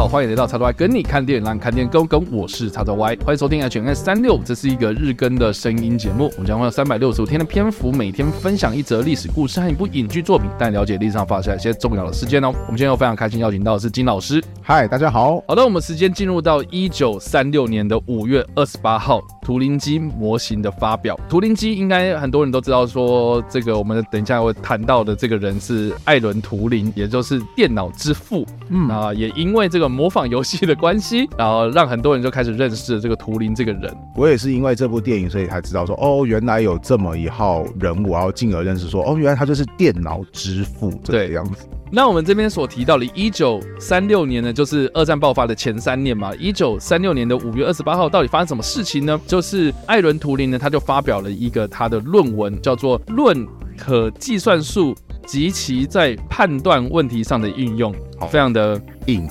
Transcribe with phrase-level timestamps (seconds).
[0.00, 2.32] 好，欢迎来到叉 Y 跟你看电影，让你看电影更跟。
[2.32, 6.30] 我是叉 Y，欢迎收听 HNS 三六，这是一个日更的声音节目。
[6.36, 12.48] 我们将会有三百六十五天的篇幅，每天分享一则历史故事和一部影剧作品，带你了解历史上发生一些重要的事件哦。
[12.48, 14.42] 我们今天又非常开心邀请到的是金老师。
[14.62, 15.44] 嗨，大家好。
[15.46, 21.14] 好的，我们时间进入到一九三六年的五月二十八号，图灵机模型的发表。
[21.28, 28.46] 图灵机应该很多人都知道，说这个我们等一下会谈到的这个人是艾伦图灵，也就是电脑之父。
[28.70, 33.94] 嗯啊，也因为这个模仿游戏的关系，然后让很多人就开始认识了这个图灵这个人。
[34.14, 41.68] 我也是因为这部电影，所以才知道说，哦，原来有这么一号人物，然后进而认识说，哦，原来他就是电脑之父这个样子。
[41.92, 46.32] 那我们这边所提到的，一九三六年呢，就是二战爆发的前三年嘛。
[46.36, 49.20] 一九三六年的五月二十八号，到底发生什么事情呢？
[49.26, 53.44] 就是艾伦图灵呢，他就发表了一个他的论文，叫做《论
[53.76, 54.94] 可计算数
[55.26, 57.92] 及其在判断问题上的应用》，
[58.28, 59.28] 非常的硬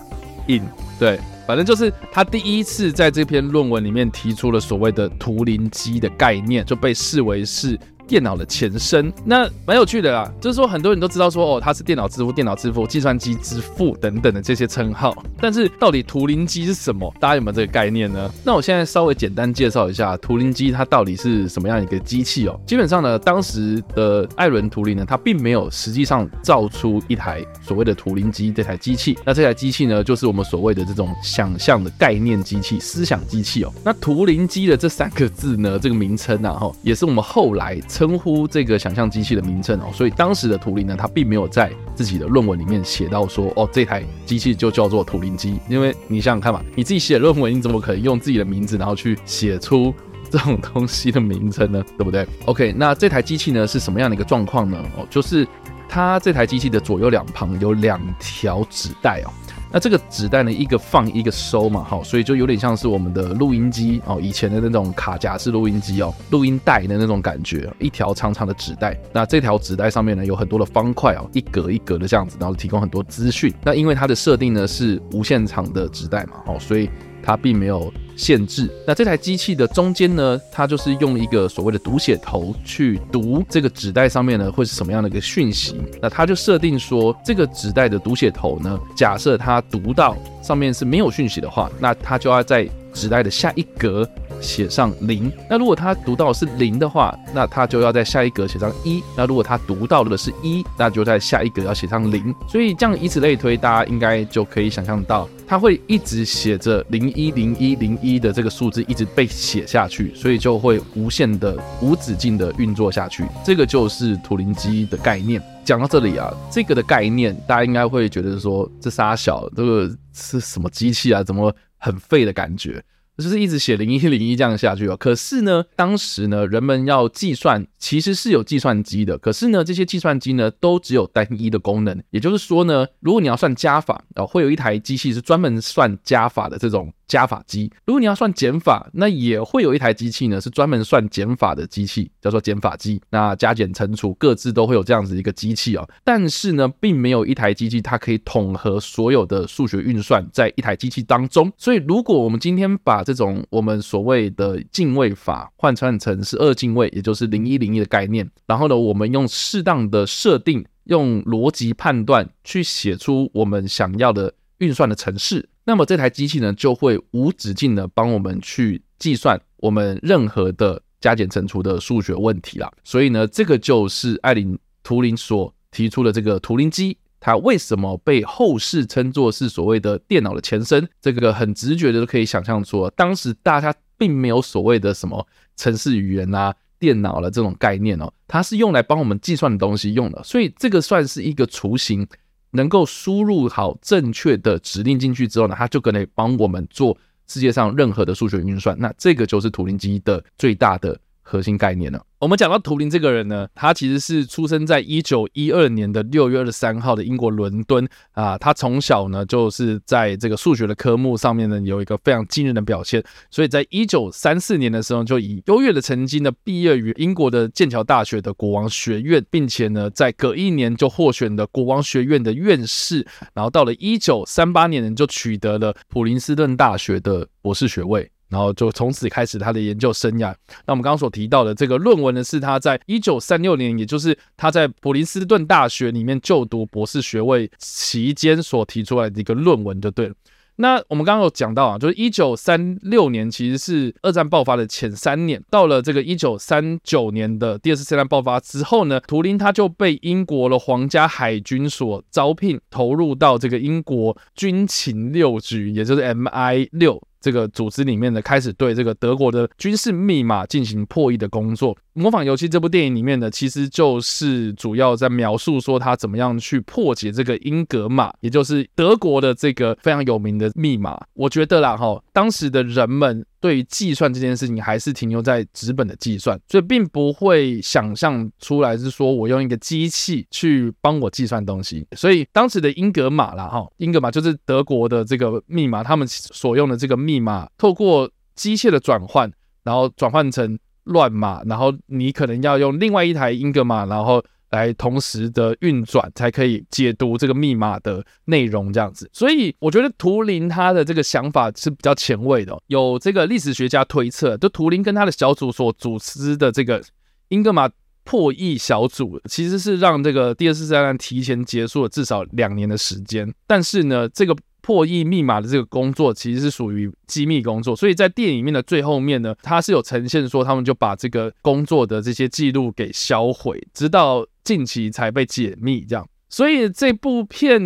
[0.97, 7.77] 对，反正就是他第一次在这篇论文里面提出了所谓的图灵机的概念，就被视为是。
[8.09, 17.13] 电脑的前身，那蛮有趣的啦，就是说很多人都知道说哦，他是电脑之父、电脑之父、计算机之父等等的这些称号，但是到底图灵机是什么？
[17.19, 18.31] 大家有没有这个概念呢？
[18.43, 22.59] 那我现在稍微简单介绍一下图灵机它到底是什么样一个机器哦。
[22.65, 33.71] 基本上呢，当时的艾伦图灵呢，他并没有实际上造出一台所谓的图灵机这台机器，那这台机器呢，就是我们所谓的这种想象的概念机器、思想机器哦。
[33.83, 37.79] 那图灵机的这三个字呢，这个名称啊，哈，也是我们后来。
[37.99, 49.93] 称呼这个想象机器的名称哦，所以当时的图灵呢，他并没有在自己的论文里面写到说，哦，这台机器就叫做图灵机，因为你想想看嘛，你自己写论文，你怎么可能用自己的名字然后去写出
[50.31, 51.83] 这种东西的名称呢？
[51.97, 52.25] 对不对？
[52.47, 54.81] OK，那这台机器呢是什么样的一个状况呢？
[54.95, 55.45] 哦，就是
[55.89, 59.29] 它这台机器的左右两旁有两条纸带哦。
[59.71, 68.99] 那这个纸袋呢，一个放一个收嘛，好，所以就有点像是我们的录音机哦，以前的那种卡夹式录音机哦，录音带的那种感觉，一条长长的纸袋。
[69.13, 73.53] 那这条纸袋上面呢，有很多的方块哦，一格一格的这样子，然后提供很多资讯。
[73.63, 76.89] 那因为它的设定呢是无限长的纸袋嘛，哦，所以。
[77.23, 78.69] 它并没有限制。
[78.85, 85.75] 那这台机器的中间呢，它就是用一个所谓的读写头去读这个纸袋上面呢，会是什么样的一个讯息？
[86.01, 94.07] 那它就设定说，这个纸袋的读写头呢，假设它读到上面是没有讯息的话，那它就要在纸袋的下一格
[94.41, 95.31] 写上零。
[95.49, 99.03] 那如果他读到是零的话，那他就要在下一格写上一。
[99.15, 102.33] 那如果他读到的是一，那就在下一格要写上零。
[102.47, 105.27] 所以这样以此类推，大家应该就可以想象到。
[105.47, 113.25] 它会一直写着零一零一零一的这个数字一直被写下去，所以就会无限的、无止境的运作下去。
[113.43, 115.41] 这个就是图灵机的概念。
[115.65, 121.23] 讲到这里啊，这个的概念大家应该会觉得说，这仨小这个是什么机器啊？
[121.23, 122.83] 怎么很废的感觉？
[123.19, 124.97] 就是一直写零一零一这样下去哦。
[124.97, 129.17] 可是呢，当时呢，人们要计算，其实是有计算机的。
[129.17, 132.01] 可是呢，这些计算机呢，都只有单一的功能。
[132.11, 136.91] 也就是说呢，如果你要算加法，啊，会有一台机器是专门算加法的这种。
[137.09, 143.01] 加法机，如果你要算减法，那也会有一台机器呢，是专门算减法的机器，叫做减法机。
[143.09, 145.89] 那加减乘除各自都会有这样子一个机器哦。
[146.03, 151.51] 但是呢，并没有一台机器它可以统合所有的数学运算在一台机器当中。
[151.57, 165.49] 所以，如果我们今天把这种我们所谓的进位法换算成是二进位，也就是零一零一的概念，然后呢，我们用适当的设定，用逻辑判断去写出我们想要的运算的程式。
[165.63, 172.71] 那么这台机器呢，就会无止境的帮我们去计算我们任何的加减乘除的数学问题啦。
[172.83, 180.87] 所以呢，这个就是艾伦图灵所提出的这个图灵机，它为什么被后世称作是所谓的电脑的前身？
[181.01, 190.23] 这个很直觉的都可以想象出，当时大家并没有所谓的什么程式语言啊、电脑的这种概念哦，它是用来帮我们计算的东西用的。
[190.23, 192.07] 所以这个算是一个雏形。
[192.51, 196.97] 能够输入好正确的指令进去之后呢，它就可以帮我们做
[197.27, 198.75] 世界上任何的数学运算。
[198.79, 200.99] 那这个就是图灵机的最大的
[201.29, 202.01] 核心概念了。
[202.17, 208.37] 我们讲到图灵这个人呢，他其实是出生在一九一二年的六月二十三号的英国伦敦啊。
[208.37, 228.11] 他从小呢就是在这个数学的科目上面呢有一个非常惊人的表现，所以在一九三四年的时候就以优越的成绩呢毕业于英国的剑桥大学的国王学院，并且呢在隔一年就获选了国王学院的院士，然后到了一九三八年呢就取得了普林斯顿大学的博士学位。
[228.29, 230.33] 然后就从此开始他的研究生涯。
[230.65, 240.15] 那我们刚刚所提到的这个论文呢，是他在一九三六年，也就是他在普林斯顿大学里面就读博士学位期间所提出来的一个论文，就对了。
[240.61, 257.01] 那我们刚刚有讲到啊，就是一九三六年其实是二战爆发的前三年，到了这个一九三九年的第二次世界大战爆发之后呢，图灵他就被英国的皇家海军所招聘，投入到这个英国军情六局，也就是 MI 六。
[257.19, 261.75] 这个组织里面呢，开始对这个德国的军事密码进行破译的工作。
[261.93, 270.97] 《模仿游戏》这部电影里面呢，其实就是主要在描述说他怎么样去破解这个英格玛，也就是德国的这个非常有名的密码。
[271.13, 273.25] 我觉得啦，哈，当时的人们。
[273.39, 281.87] 对于计算这件事情，还是停留在纸本的计算，所以并不会想象出来是说我用一个机器去帮我计算东西。
[281.95, 289.31] 所以当时的英格玛啦，哈，英格玛就是德国的这个密码，他们所用的这个密码，透过机械的转换，
[289.63, 294.23] 然后转换成乱码，然后你可能要用另外一台英格玛，然后。
[294.51, 299.09] 来同时的运转，才可以解读这个密码的内容，这样子。
[299.13, 302.57] 所以我觉得图灵他的这个想法是比较前卫的。
[302.67, 306.81] 有这个历史学家推测，就图灵跟他的小组所组织的这个
[307.29, 307.69] 英格玛
[308.03, 313.33] 破译小组，其实是让这个第二次世界大战提前结束了至少两年的时间。
[313.47, 314.35] 但是呢，这个。
[314.61, 326.07] 破译密码的这个工作其实是属于机密工作，所以在电影里面的最后面呢，它是有呈现说他们就把这个工作的这些记录给销毁，直到近期才被解密这样。
[326.29, 327.59] 所以这部片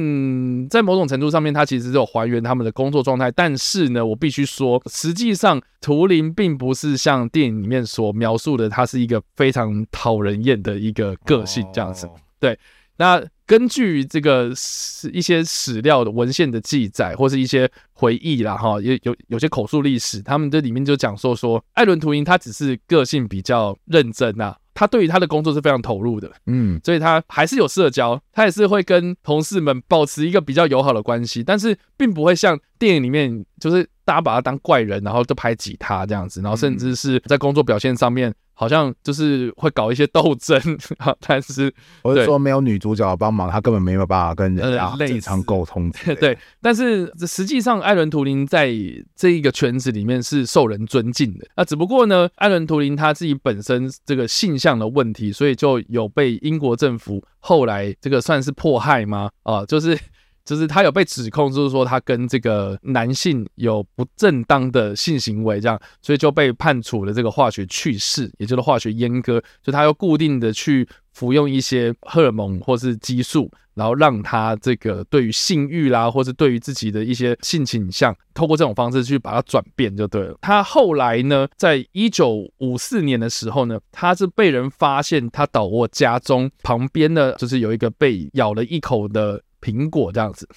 [0.69, 12.09] 在某种程度上面，它其实是有还原他们的工作状态，但是呢，我必须说，实际上图灵并不是像电影里面所描述的，他是一个非常讨人厌的一个个性这样子。
[12.39, 12.57] 对，
[12.97, 13.23] 那。
[13.45, 38.33] 根据这个史一些史料的文献的记载，或是一些回忆啦，哈，也有有些口述历史，他们这里面就讲说说，艾伦图因他只是个性比较认真啊，他对于他的工作是非常投入的，嗯，所以他还是有社交，他也是会跟同事们保持一个比较友好的关系，但是并不会像电影里面就是大家把他当怪人，然后就拍挤他这样子，然后甚至是在工作表现上面。
[38.55, 40.61] 好像就是会搞一些斗争，
[41.25, 45.91] 但是我是说没有女主角帮忙，他根本没有办法跟人家正常沟通。
[46.21, 48.71] 对，但是实际上艾伦图灵在
[49.15, 51.47] 这一个圈子里面是受人尊敬的。
[51.57, 59.31] 那只不过呢，艾伦图灵他自己本身这个性向的问题，所以就有被英国政府后来这个算是迫害吗？
[59.41, 59.97] 啊，就是。
[60.45, 69.41] 就是他有被指控，就是说他跟这个男性有不正当的性行为，这样，所以就被判处了这个化学去世，也就是化学阉割。
[69.61, 80.37] 就他要固定的去服用一些荷尔蒙或是激素，然后让他这个对于性欲啦，或是对于自己的一些性倾向，透过这种方式去把它转变就对了。
[80.41, 89.41] 他后来呢，在一九五四年的时候呢，他是被人发现他倒卧家中旁边呢，就是有一个被咬了一口的。
[89.63, 90.47] 苹果这样子，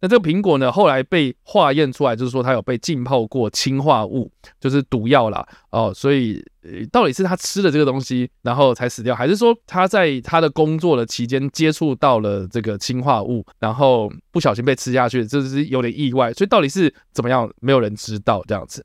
[0.00, 4.30] 那这个苹果呢，后来被化验出来，就是说它有被浸泡过氰化物，
[4.60, 5.46] 就是毒药啦。
[5.70, 5.92] 哦。
[5.94, 6.44] 所以
[6.90, 16.32] 到底是他吃了这个东西，然后才死掉，还是说他在他的工作的期间接触到了这个氰化物，然后不小心被吃下去，这是有点意外。
[16.32, 18.84] 所以到底是怎么样，没有人知道这样子。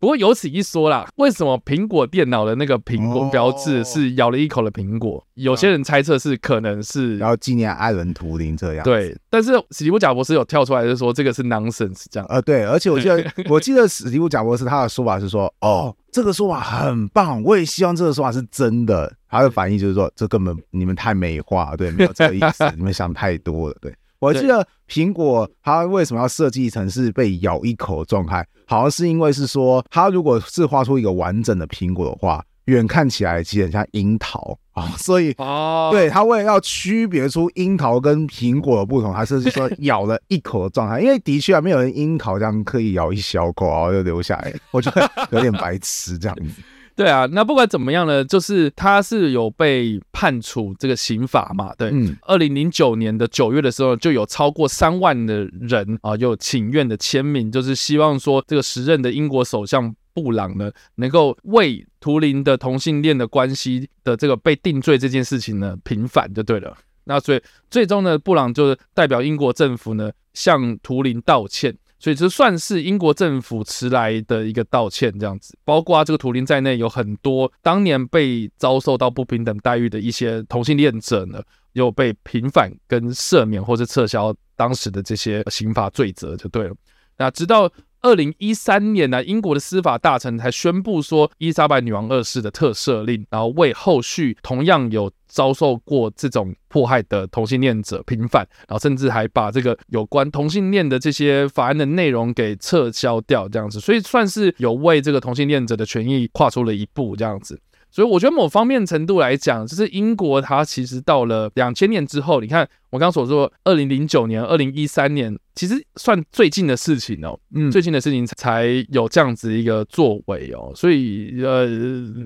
[0.00, 5.18] 不过有此一说啦，为什么苹果电脑的那个苹果标志是咬了一口的苹果？
[5.18, 8.82] 哦、有些人猜测是可能是要纪念艾伦图灵这样。
[8.82, 12.26] 对，但是史蒂夫贾博士有跳出来就说这个是 nonsense 这样。
[12.30, 19.12] 呃，对，而且我记得我记得史蒂夫贾博士他的说法是说，哦，这个说法很棒，我也希望这个说法是真的。
[19.28, 23.94] 他的反应就是说，这根本你们太美化，对，没有这个意思， 你们想太多了，对。
[24.20, 28.46] 我记得苹果它为什么要设计成是被咬一口的状态？
[28.66, 41.00] 好像是因为是说，它如果是画出一个完整的苹果的话，远看起来其实很像樱桃啊，所以哦，对，它为了要区别出樱桃跟苹果的不同，还是说 咬了一口的状态。
[41.00, 46.62] 因为的确啊，没有人樱桃这样刻意咬一小口然后就留下来，我觉得有点白痴这样子。
[46.96, 51.74] 对啊，那不管怎么样呢，就是他是有被判处这个刑罚嘛。
[51.78, 66.76] 对，嗯，二零零九年的九月的时候，就有超过三万的人啊，有请愿的签名，就是希望说这个时任的英国首相布朗呢，能够为图灵的同性恋的关系的这个被定罪这件事情呢平反就对了。
[67.04, 71.74] 那所以最终呢，布朗就是代表英国政府呢向图灵道歉。
[72.00, 81.42] 所以这算是英国政府迟来的一个道歉，这样子，包括这个图灵在内，有很多当年被遭受到不平等待遇的一些同性恋者呢，
[81.74, 86.74] 又被平反跟赦免，或是撤销当时的这些刑法罪责，就对了。
[87.18, 87.70] 那直到
[88.02, 107.60] 二零一三年呢，英国的司法大臣才宣布说，伊莎白女王二世的特赦令，然后为后续同样有遭受过这种迫害的同性恋者平反，然后甚至还把这个有关同性恋的这些法案的内容给撤销掉，这样子，所以算是有为这个同性恋者的权益跨出了一步，这样子。
[107.92, 115.38] 所以我觉得某方面程度来讲，就是英国它其实到了两千年之后，你看我刚刚所说，二零零九年、二零一三年。
[115.54, 121.66] 其实算最近的事情哦，嗯，最近的事情才有这样子一个作为哦，所以呃，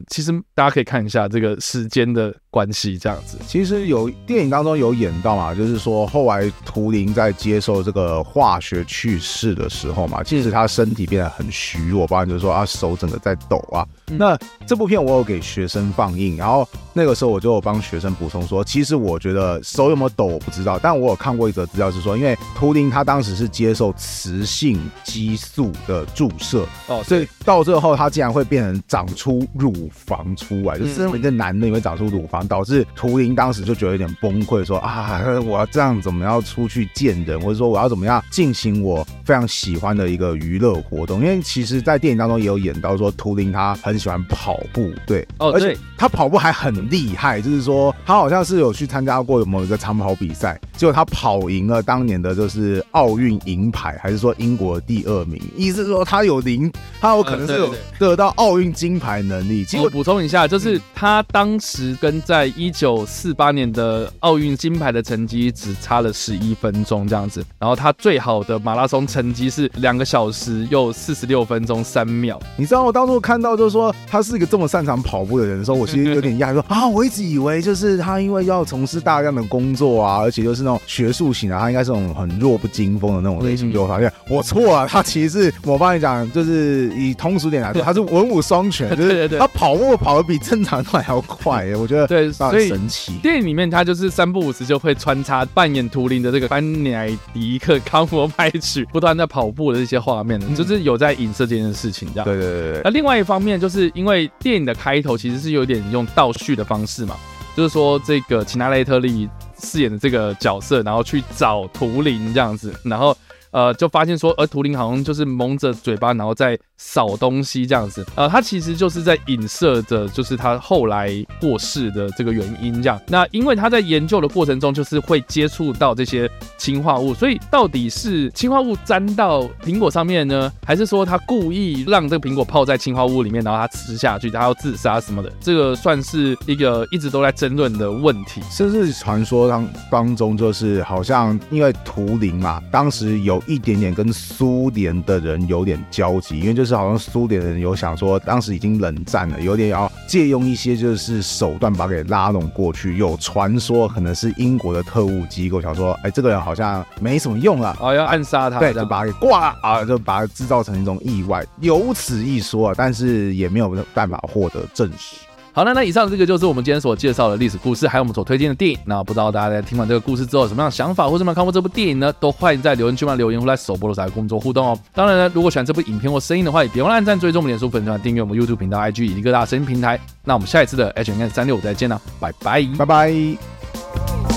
[0.08, 3.38] 其实大家可以看一下这个时间的关系，这样子。
[3.46, 13.86] 其实有电影当中有演到嘛，就是说后来图灵在接受这个化学去世的时候嘛，其实他身体变得很虚弱，包含就是说啊手整个在抖啊。
[14.10, 41.20] 嗯、那这部片我有给学生放映，然后那个时候我就有帮学生补充说，其实我觉得手有没有抖我不知道，但我有看过一则资料是说，因为图灵他当只是接受雌性激素的注射哦，所以到最后他竟然会变成长出乳房出来，就是身为一个男的也会长出乳房，导致图灵当时就觉得有点崩溃，说啊，我要这样怎么样出去见人，或者说我要怎么样进行我非常喜欢的一个娱乐活动？
[41.20, 53.03] 因为其实，在电影当中也有演到说，图灵他很喜欢跑步，对，哦，而且他跑步还很厉害，就是说他好像是有去参加过某一个长跑比赛，结果他跑赢了当年的就是奥。
[53.04, 55.38] 奥运银牌，还是说英国第二名？
[55.58, 59.62] 意思是说他有零，他有可能是有得到奥运金牌能力。
[59.62, 67.44] 其实我补充一下，就是他当时跟在一九四八年的奥运金牌的成绩只差了十一分钟这样子。
[67.58, 72.40] 然后他最好的马拉松成绩是两个小时又四十六分钟三秒。
[72.56, 93.12] 你知道我当初看到就是说他是一个这么擅长跑步的人的时候，我其实有点讶异，说啊，我一直以为就是他因为要从事大量的工作啊，而且就是那种学术型的，他应该是那种很弱不禁风的那种类型，就发现我错了，他其实是我帮你讲，就是以通俗点来说，他是文武双全， 就是他跑步跑的比正常人还要快，我觉得对，所以神奇。
[93.22, 102.24] 电影里面他就是三不五时就会穿插扮演图灵的这个班乃迪克康佛派曲，不断在跑步的这些画面，就是有在影射这件事情，这样。
[102.24, 102.80] 对对对对。
[102.84, 107.16] 那另外一方面，就是因为电影的开头其实是有点用倒叙的方式嘛，
[107.56, 113.16] 就是说这个齐娜雷特利饰演的这个角色，然后去找图灵这样子，然后。
[113.50, 118.04] 呃，就发现说，呃图灵好像就是蒙着嘴巴，然后在扫东西这样子。
[118.16, 123.00] 呃，他其实就是在影射着，就是他后来过世的这个原因这样。
[123.06, 126.28] 那因为他在研究的过程中，就是会接触到这些
[126.58, 135.32] 氰化物，所以到底是氰化物沾到苹果上面呢，还是说他故意让这个苹果泡在氰化物里面，然后他吃下去，他要自杀什么的？
[135.40, 138.40] 这个算是一个一直都在争论的问题。
[138.50, 143.40] 甚至传说当当中，就是好像因为图灵嘛，当时有。
[143.46, 152.96] 一点点跟苏联的人有点交集，因为就是就是好像苏联人有想说，当时已经冷战了，有点要借用一些就是手段把他给拉拢过去。
[152.96, 165.16] 有传说可能是英国的特务机构想说，哎，这个人好像没什么用了，哦，要暗杀他，对，就把他给挂了啊，就把他制造成一种意外，有此一说啊，但是也没有办法获得证实。
[165.54, 168.76] 好了，那以上这个就是我们今天所介绍的历史故事，还有我们所推荐的电影。
[168.84, 172.12] 那不知道大家在听完这个故事之后有什么样的想法，或者有没有看过这部电影呢？
[172.14, 174.76] 都欢迎在留言区帮留言或来首播的时候工作互动哦。
[174.92, 179.96] 当然呢，如果喜欢这部影片或声音的话，也别忘了按赞、追踪我们脸书粉团、订阅我们 YouTube 频道、IG 以及各大声音平台。
[180.24, 184.33] 那我们下一次的 H N 三六五再见了，拜拜，拜拜。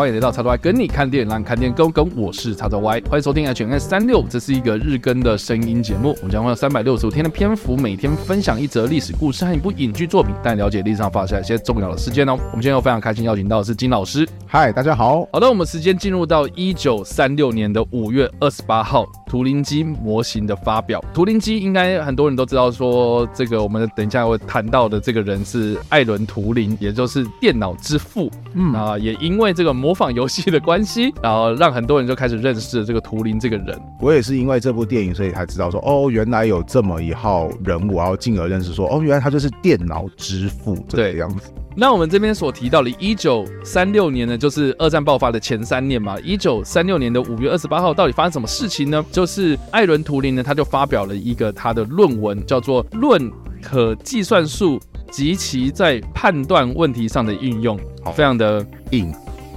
[0.00, 2.10] 欢迎来到叉 Y 跟你看电影，让你看电影更跟。
[2.16, 6.16] 我是叉 Y，欢迎收听 HNS 三六，这是一个日更的声音节目。
[6.20, 12.32] 我们将会有三百六十五天的篇幅，每天分享一则历史故事和一部影剧作品，带你了解历史上发生一些重要的事件哦。
[12.32, 14.26] 我们今天又非常开心邀请到的是金老师。
[14.46, 15.28] 嗨，大家好。
[15.34, 21.04] 好的，我们时间进入到一九三六年的五月二十八号，图灵机模型的发表。
[21.12, 28.30] 图灵机应该很多人都知道，说这个我们等一下会谈到的这个人是艾伦图灵，也就是电脑之父。
[28.54, 33.78] 嗯啊，也因为这这个模仿游戏的关系， 然后让很多人就开始认识了这个图灵这个人。
[34.00, 41.52] 我也是因为这部电影，所以才知道说，哦，原来有这么一号人物，然后进而认识说，哦，原来他就是电脑之父这个样子。
[41.76, 46.18] 那我们这边所提到的，一九三六年呢，就是二战爆发的前三年嘛。
[46.20, 49.04] 一九三六年的五月二十八号，到底发生什么事情呢？
[49.12, 53.30] 就是艾伦图灵呢，他就发表了一个他的论文，叫做《论
[53.62, 54.80] 可计算数
[55.12, 57.78] 及其在判断问题上的应用》，
[58.12, 59.12] 非常的硬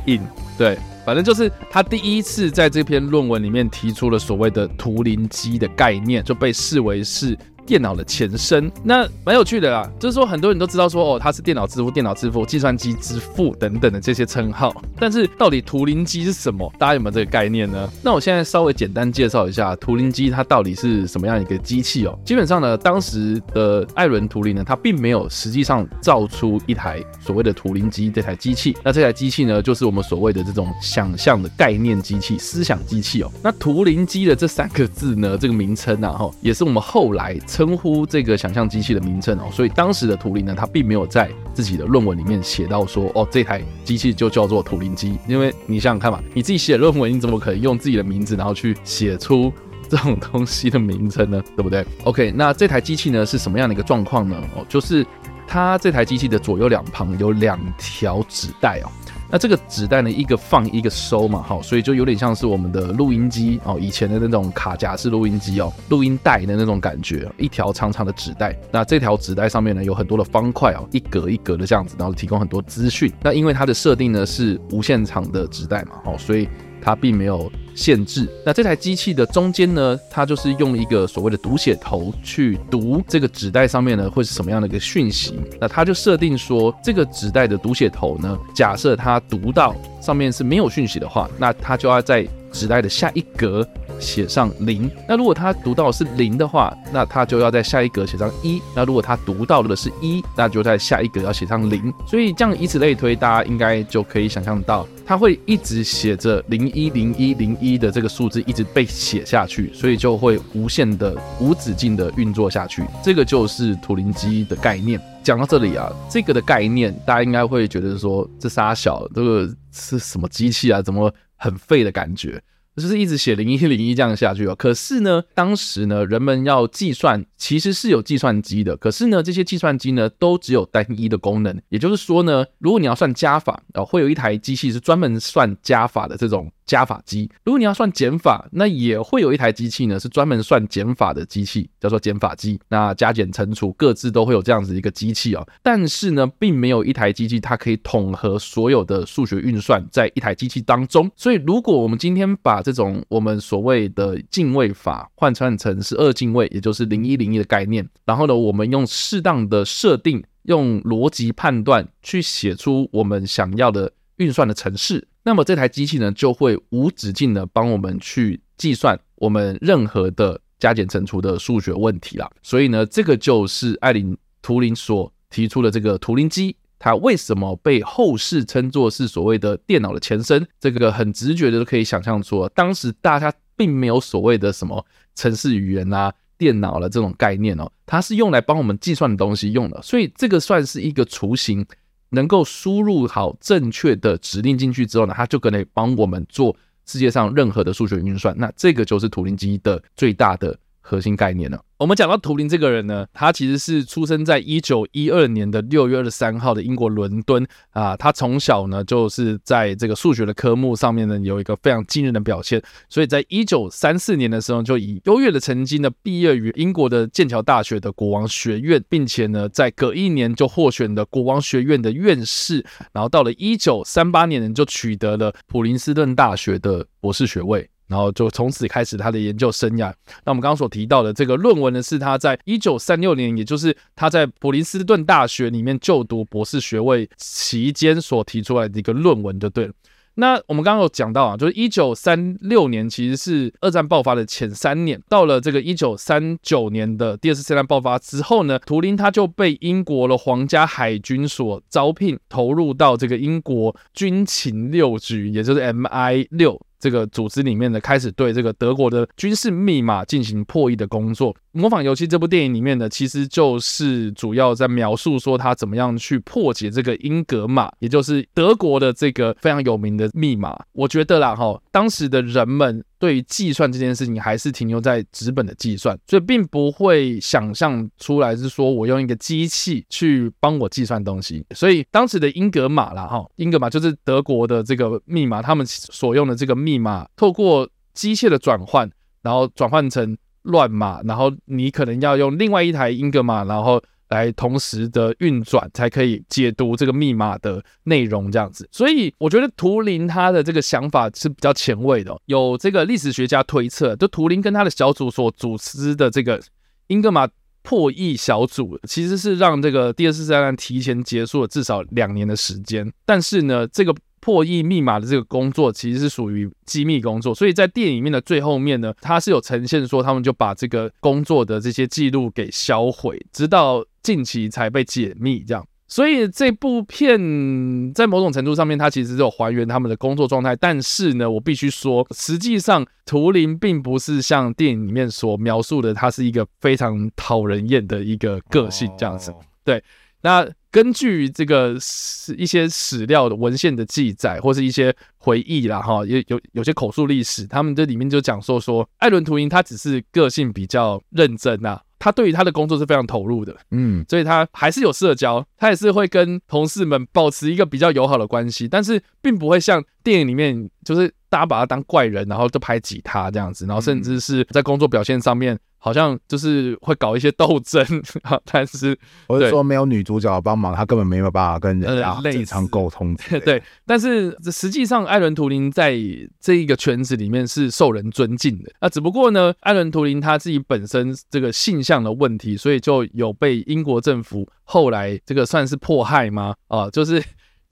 [0.06, 0.22] 印。
[0.58, 7.38] 对，反正就是他第一次在这篇论文里面提出了所谓的图灵机的概念，就被视为是。
[7.66, 16.72] 电脑的前身，那蛮有趣的啦，就是说很多人都知道说哦，他是电脑之父、电脑之父、计算机之父等等的这些称号，但是到底图灵机是什么？
[16.78, 17.90] 大家有没有这个概念呢？
[18.04, 22.18] 那我现在稍微简单介绍一下图灵机它到底是什么样一个机器哦。
[22.26, 33.32] 基本上呢，当时的艾伦图灵呢，他并没有实际上造出一台所谓的图灵机这台机器，那这台机器呢，就是我们所谓的这种想象的概念机器、思想机器哦。
[33.42, 37.40] 那图灵机的这三个字呢，这个名称啊，哈，也是我们后来。
[37.54, 49.54] 称呼这个想象机器的名称哦，所以当时的图灵呢，他并没有在自己的论文里面写到说，哦，这台机器就叫做图灵机，因为你想想看嘛，你自己写论文，你怎么可能用自己的名字，然后去写出
[49.88, 51.44] 这种东西的名称呢？
[51.56, 54.36] 对不对？OK，那这台机器呢是什么样的一个状况呢？
[54.56, 55.06] 哦，就是
[55.48, 58.90] 它这台机器的左右两旁有两条纸带哦。
[59.34, 68.56] 那这个纸袋呢，一个放一个收嘛，好，所以就有点像是我们的录音机哦，以前的那种卡夹式录音机哦，录音带的那种感觉，一条长长的纸袋。
[68.72, 73.12] 那这条纸袋上面呢，有很多的方块哦，一格一格的这样子，然后提供很多资讯。
[73.24, 76.48] 那因为它的设定呢是无限长的纸袋嘛，哦，所以。
[76.86, 78.28] 它并没有限制。
[78.46, 85.40] 那这台机器的中间呢，它就是用一个所谓的读写头去读这个纸袋上面呢，会是什么样的一个讯息？
[85.60, 93.68] 那它就设定说，这个纸袋的读写头呢，假设它读到上面是没有讯息的话，那它就要在纸袋的下一格
[94.04, 94.92] 写上零。
[95.08, 98.62] 那如果他读到是零的话，那他就要在下一格写上一。
[98.76, 101.92] 那如果他读到的是一，那就在下一格要写上零。
[102.06, 104.88] 所以这样以此类推，大家应该就可以想象到。
[105.06, 112.84] 它会一直写着零一零一零一的这个数字一直被写下去，所以就会无限的、无止境的运作下去。
[113.04, 115.00] 这个就是图灵机的概念。
[115.22, 120.82] 讲到这里啊，这个的概念大家应该会觉得说，这仨小这个是什么机器啊？
[120.82, 122.42] 怎么很废的感觉？
[122.76, 124.56] 就是一直写零一零一这样下去哦。
[124.56, 128.76] 可是呢，当时呢，人们要计算，其实是有计算机的。
[128.78, 131.62] 可是呢，这些计算机呢，都只有单一的功能。
[131.70, 136.52] 也就是说呢，如果你要算加法哦，会有一台机器是专门算加法的这种。
[136.66, 142.60] 加法机，如果你要算减法，那也会有一台机器呢，是专门算减法的机器，叫做减法机。
[142.70, 145.48] 那加减乘除各自都会有这样子一个机器哦。
[145.62, 151.10] 但是呢，并没有一台机器它可以统合所有的数学运算在一台机器当中。
[151.16, 165.08] 所以，如果我们今天把这种我们所谓的进位法换算成是二进位，也就是零一零一的概念，然后呢，我们用适当的设定，用逻辑判断去写出我们想要的运算的程式。
[165.26, 172.30] 那么这台机器呢，就会无止境的帮我们去计算我们任何的加减乘除的数学问题啦。
[172.42, 180.46] 所以呢，这个就是艾伦图灵所提出的这个图灵机，它为什么被后世称作是所谓的电脑的前身？
[180.60, 189.82] 这个很直觉的都可以想象出，当时大家并没有所谓的什么程式语言啊、电脑的这种概念哦，它是用来帮我们计算的东西用的。
[189.82, 191.66] 所以这个算是一个雏形。
[192.14, 198.36] 能够输入好正确的指令进去之后呢，它就可以帮我们做世界上任何的数学运算。
[198.38, 201.60] 那这个就是图灵机的最大的核心概念了。
[201.80, 207.98] 我们讲到图灵这个人呢，他其实是出生在一九一二年的六月二十三号的英国伦敦啊。
[207.98, 227.70] 他从小呢就是在这个数学的科目上面呢有一个非常惊人的表现，所以在一九三四年的时候就以优越的成绩呢毕业于英国的剑桥大学的国王学院，并且呢在隔一年就获选的国王学院的院士，然后到了一九三八年呢就取得了普林斯顿大学的博士学位。
[227.88, 229.94] 然后就从此开始他的研究生涯。
[230.26, 239.74] 那我们刚刚所提到的这个论文呢，是他在一九三六年，也就是他在普林斯顿大学里面就读博士学位期间所提出来的一个论文，就对了。
[240.16, 245.02] 那我们刚刚有讲到啊，就是一九三六年其实是二战爆发的前三年。
[245.10, 256.62] 到了这个一九三九年的第二次世界大战爆发之后呢，图灵他就被英国的皇家海军所招聘，投入到这个英国军情六局，也就是 MI 六。
[256.84, 261.34] 这个组织里面的，开始对这个德国的军事密码进行破译的工作。
[261.56, 270.60] 模仿游戏这部电影里面呢，其实就是主要在描述说他怎么样去破解这个英格玛，也就是德国的这个非常有名的密码。
[270.72, 281.46] 我觉得啦，哈，当时的人们对于计算这件事情还是停留在纸本的计算，所以并不会想象出来是说我用一个机器去帮我计算东西。
[281.52, 288.90] 所以当时的英格玛啦，哈，英格玛就是德国的这个密码，他们所用的这个密码，透过机械的转换，
[289.22, 290.18] 然后转换成。
[290.44, 298.68] 乱码，然后你可能要用另外一台英格玛，然后来同时的运转，才可以解读这个密码的内容，这样子。
[298.72, 302.16] 所以我觉得图灵他的这个想法是比较前卫的。
[302.28, 306.42] 有这个历史学家推测，就图灵跟他的小组所组织的这个
[306.88, 307.28] 英格玛
[307.62, 312.92] 破译小组，其实是让这个第二次世界大战提前结束了至少两年的时间。
[313.06, 313.96] 但是呢，这个。
[314.24, 325.68] 破译密码的这个工作其实是属于机密工作，所以在电影里面的最后面呢，它是有呈现说他们就把这个工作的这些记录给销毁，直到近期才被解密这样。
[325.90, 339.34] 所以这部片在某种程度上面，它其实是有还原他们的工作状态，但是呢，我必须说，实际上图灵并不是像电影里面所描述的，他是一个非常讨人厌的一个个性这样子。
[339.66, 339.84] 对，
[340.24, 340.50] 那。
[340.74, 365.56] 根据这个史一些史料的文献的记载，或是一些回忆啦，哈，也有有些口述历史，他们这里面就讲说说，艾伦图灵他只是个性比较认真呐，他对于他的工作是非常投入的，嗯，所以他还是有社交，他也是会跟同事们保持一个比较友好的关系，但是并不会像电影里面就是大家把他当怪人，然后就排挤他这样子，然后甚至是在工作表现上面。
[365.86, 367.86] 好像就是会搞一些斗争，
[368.50, 373.14] 但是我是说没有女主角帮忙，他根本没有办法跟人家正常沟通。
[373.44, 376.00] 对，但是实际上艾伦图灵在
[376.40, 378.72] 这一个圈子里面是受人尊敬的。
[378.80, 386.56] 那只不过呢，艾伦图灵他自己本身这个性向的问题，所以就有被英国政府后来这个算是迫害吗？
[386.70, 387.22] 啊，就是。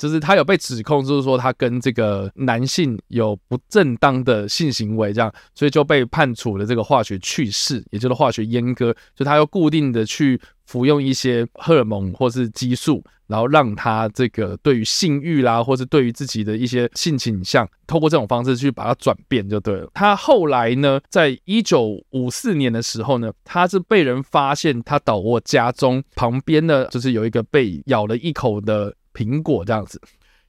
[0.01, 8.95] 就是他有被指控，就是说他跟这个男性有不正当的性行为，这样，所以就被判处了这个化学去世，也就是化学阉割。
[9.15, 19.87] 就他要固定的去服用一些荷尔蒙或是激素，然后让他这个对于性欲啦，或是对于自己的一些性倾向，透过这种方式去把它转变就对了。
[19.93, 28.95] 他后来呢，在一九五四年的时候呢，他是被人发现他倒卧家中旁边呢，就是有一个被咬了一口的。
[29.13, 30.01] 苹果这样子，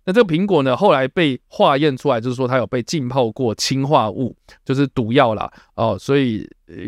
[0.04, 5.48] 那这个苹果呢，后来被化验出来，就是说它有被浸泡过氰化物，就是毒药啦。
[5.76, 5.96] 哦。
[5.96, 6.44] 所以，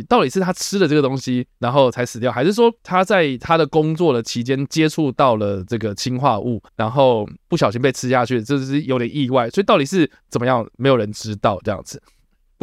[0.08, 9.48] 到底是他吃了这个东西，然后才死掉，还是说他在他的工作的期间接触到了这个氰化物，然后不小心被吃下去，这是有点意外。
[9.50, 12.02] 所以到底是怎么样，没有人知道这样子。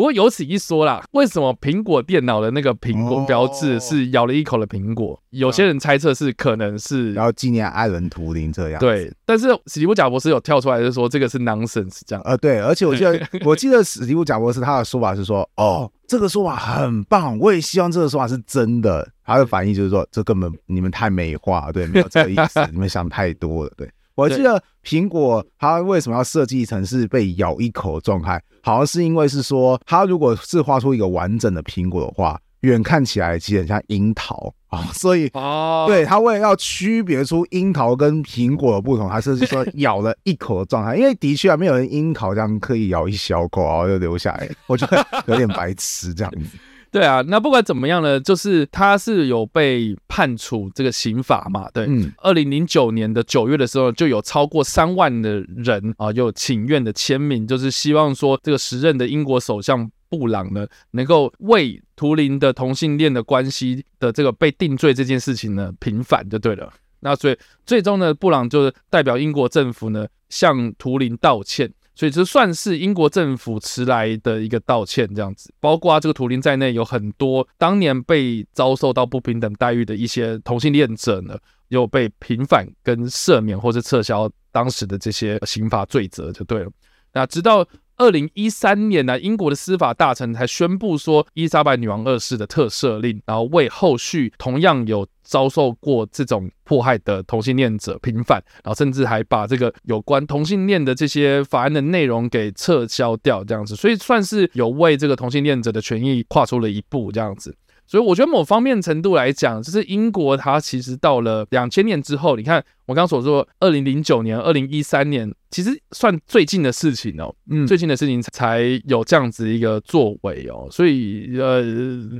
[0.02, 5.22] 不过有此一说啦，为什么苹果电脑的那个苹果标志是咬了一口的苹果？
[5.30, 8.80] 有些人猜测是可能是然后纪念艾伦图灵这样。
[8.80, 12.24] 对，但是史蒂夫贾博士有跳出来就说这个是 nonsense 这样。
[12.26, 19.08] 呃，对，而且我记得 我记得史蒂夫贾博士他的说法是说，哦，这个说法很棒，我也希望这个说法是真的。
[19.24, 23.88] 他的反应就是说，这根本你们太美化，对，没有这个意思， 你们想太多了，对。
[24.21, 28.41] 我记得苹果它为什么要设计成是被咬一口的状态？
[28.63, 40.95] 好像是因为是说，它如果是画出一个完整的苹果的话，远看起来其实很像樱桃啊， 所以哦，对，它为了要区别出樱桃跟苹果的不同，它设计说 咬了一口的状态。
[40.95, 46.57] 因为的确啊，没有人樱桃这样刻意咬一小口然后就留下来，我觉得有点白痴这样子。
[46.91, 51.69] 对啊，那不管怎么样呢，就是他是有被判处这个刑罚嘛。
[51.73, 66.73] 对，嗯，二零零九年的九月的时候，就有超过三万的人啊，有请愿的签名，就是希望说这个时任的英国首相布朗呢，能够为图灵的同性恋的关系的这个被定罪这件事情呢平反就对了。
[66.99, 71.71] 那所以最终呢，布朗就是代表英国政府呢向图灵道歉。
[71.95, 81.38] 所以这算是英国政府迟来的一个道歉，这样子，包括这个图灵在内，有很多当年被遭受到不平等待遇的一些同性恋者呢，
[81.69, 86.71] 又被平反跟赦免，或是撤销当时的这些刑法罪责，就对了。
[87.13, 87.67] 那直到。
[88.02, 107.56] 二零一三年呢，英国的司法大臣才宣布说，伊莎白女王二世的特赦令，然后为后续同样有遭受过这种迫害的同性恋者平反，然后甚至还把这个有关同性恋的这些法案的内容给撤销掉，这样子，所以算是有为这个同性恋者的权益跨出了一步，这样子。
[107.86, 112.64] 所以我觉得某方面程度来讲，就是英国它其实到了两千年之后，你看。
[112.91, 115.34] 我刚刚所说，二零零九年、二零一三年。
[115.49, 121.62] 其实算最近的事情哦，嗯，最近的事情才有这样子一个作为哦，所以呃，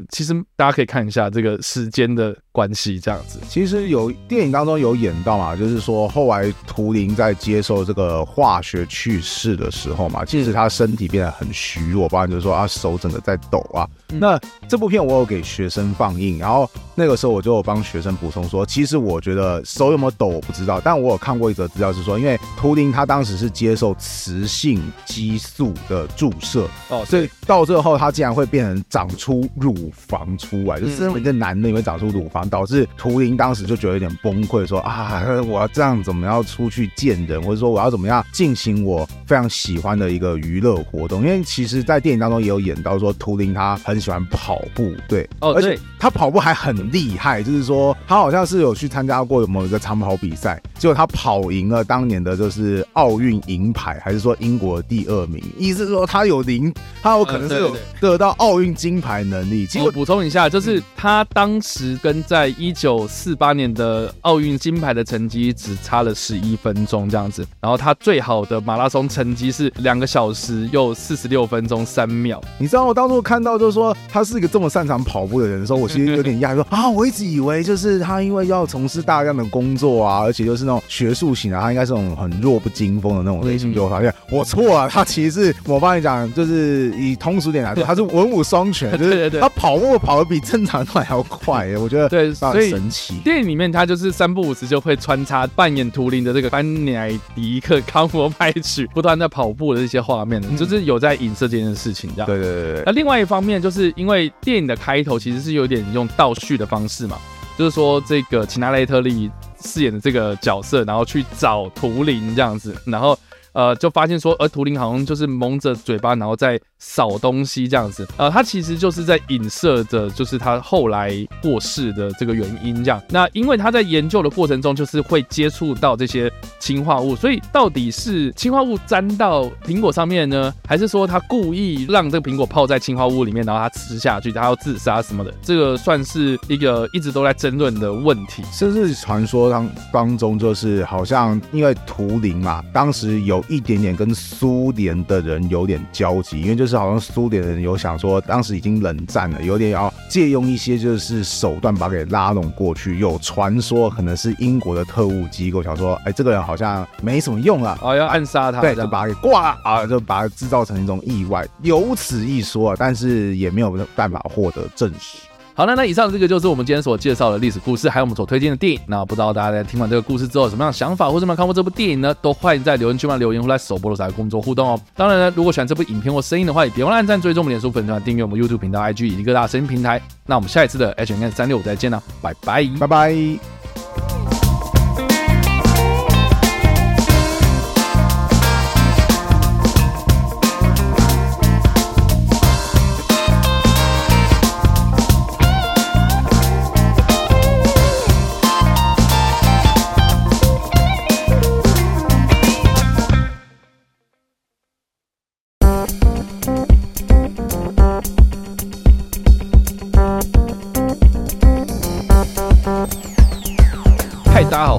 [0.10, 3.40] 其实大家可以看一下这个时间的关系，这样子。
[3.48, 13.88] 其实有电影当中有演到嘛，就是说后来图灵在接受这个化学去世的时候嘛，即使他身体变得很虚弱，不然就是说啊手整个在抖啊。
[14.10, 41.22] 嗯、那这部片我有给学生放映，然后那个时候我就有帮学生补充说，其实我觉得手有没有抖我不知道，但我有看过一则资料是说，因为图灵他当当时是接受雌性激素的注射哦，所以到最后他竟然会变成长出乳房出来，就是身为一个男的也会长出乳房，导致图灵当时就觉得有点崩溃，说啊，我要这样怎么样出去见人，或者说我要怎么样进行我非常喜欢的一个娱乐活动？
[41.22, 53.12] 因为其实，在电影当中也有演到说，图灵他很喜欢跑步，对，哦，而且他跑步还很厉害，就是说他好像是有去参加过某一个长跑比赛，结果他跑赢了当年的就是奥。
[53.12, 55.44] 奥运银牌，还是说英国第二名？
[55.58, 59.66] 意思是说他有零，他有可能是有得到奥运金牌能力。
[59.66, 67.46] 其实我补充一下，就是他当时跟在一九四八年的奥运金牌的成绩只差了十一分钟这样子。
[67.60, 72.42] 然后他最好的马拉松成绩是两个小时又四十六分钟三秒。
[72.58, 93.16] 你知道我当初看到就是说他是一个这么擅长跑步的人的时候，我其实有点讶异，说啊，我一直以为就是他因为要从事大量的工作啊，而且就是那种学术型的，他应该是那种很弱不禁风的那种类型，就我发现我错了，他其实是我帮你讲，就是以通俗点来说，他是文武双全， 就是他跑步跑的比正常人还要快耶， 我觉得对，所以神奇。
[93.26, 102.26] 电影里面他就是三不五时就会穿插扮演图灵的这个班乃迪克康佛派曲，不断在跑步的这些画面，就是有在影射这件事情这样。
[102.26, 102.84] 对对对对。
[102.86, 107.18] 那另外一方面，就是因为电影的开头其实是有点用倒叙的方式嘛，
[107.58, 109.30] 就是说这个齐娜·雷特利。
[109.64, 113.18] 饰演的这个角色，然后去找图灵这样子，然后
[113.54, 116.60] 呃就发现说，呃图灵好像就是蒙着嘴巴，然后在。
[116.84, 123.00] 扫东西这样子，呃，他其实就是在影射着，就是他后来过世的这个原因这样。
[123.08, 126.28] 那因为他在研究的过程中，就是会接触到这些
[126.60, 135.32] 氰化物，所以到底是氰化物沾到苹果上面呢，还是说他故意让这个苹果泡在氰化物里面，然后他吃下去，他要自杀什么的？
[135.44, 138.42] 这个算是一个一直都在争论的问题。
[138.52, 146.82] 甚至传说当当中，就是好像因为图灵嘛，当时有一点点跟苏联的人有点交集，因为就是。
[146.82, 152.98] 好像苏联人有想说，当时已经冷战了，有点要借用一些就是手段把他给拉拢过去。
[152.98, 165.20] 有传说可能是英国的特务机构想说，哎，这个人好像没什么用了，哦，要暗杀他，对，就把他给挂了啊，就把他制造成一种意外，有此一说，但是也没有办法获得证实。
[165.54, 168.80] 好了，那以上这个就是我们今天所介绍的历史故事，还有我们所推荐的电影。
[168.88, 172.14] 那不知道大家在听完这个故事之后什么样的想法，或者有没有看过这部电影呢？
[172.22, 174.80] 都欢迎在留言区嘛留言，或在首播的时候工作互动哦。
[174.96, 180.02] 当然呢，如果喜欢这部影片或声音的话，也别忘了按赞、追踪我们脸书粉团、订阅我们 YouTube 频道、IG 以及各大声音平台。
[180.26, 183.61] 那我们下一次的 H&M 三六再见了，拜拜，拜拜。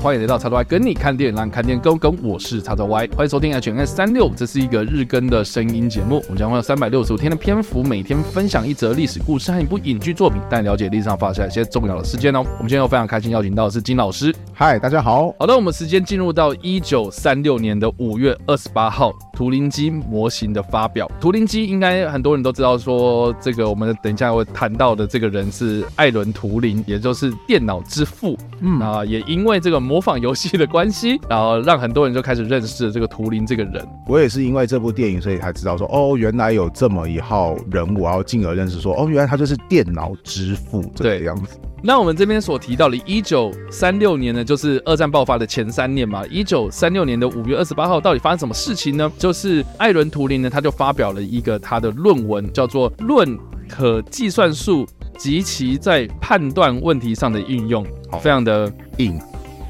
[0.03, 2.13] 欢迎来到叉 Y，跟你看电影，让你看电影更跟。
[2.25, 6.21] 我是叉 Y，欢迎收听 HNS 三六这是一个日更的声音节目。
[6.25, 12.41] 我们将会有三百六十五天的篇幅，每天分享一则历史故事和一部影剧作品，带你了解历史上发生一些重要的事件哦。
[12.41, 14.35] 我们今天又非常开心邀请到的是金老师。
[14.53, 15.33] 嗨，大家好。
[15.39, 21.11] 好的，我们时间进入到一九三六年的五月二十八号，图灵机模型的发表。
[21.21, 28.39] 图灵机应该很多人都知道，说这个我们等一下会谈到的这个人是艾伦·图灵，也就是电脑之父。
[28.61, 29.83] 嗯啊，也因为这个。
[29.83, 33.85] 模仿游戏的关系， 然后让很多人就开始认识了这个图灵这个人。
[34.07, 41.59] 我也是因为这部电影，所以才知道说，哦，原来有这么一号人物，然后进而认识说，哦，原来他就是电脑之父这个样子。
[41.85, 46.25] 那我们这边所提到的，一九三六年呢，就是二战爆发的前三年嘛。
[46.31, 49.11] 一九三六年的五月二十八号，到底发生什么事情呢？
[49.19, 57.85] 就是艾伦图灵呢，他就发表了一个他的论文，叫做《论可计算数及其在判断问题上的应用》，
[58.19, 59.19] 非常的硬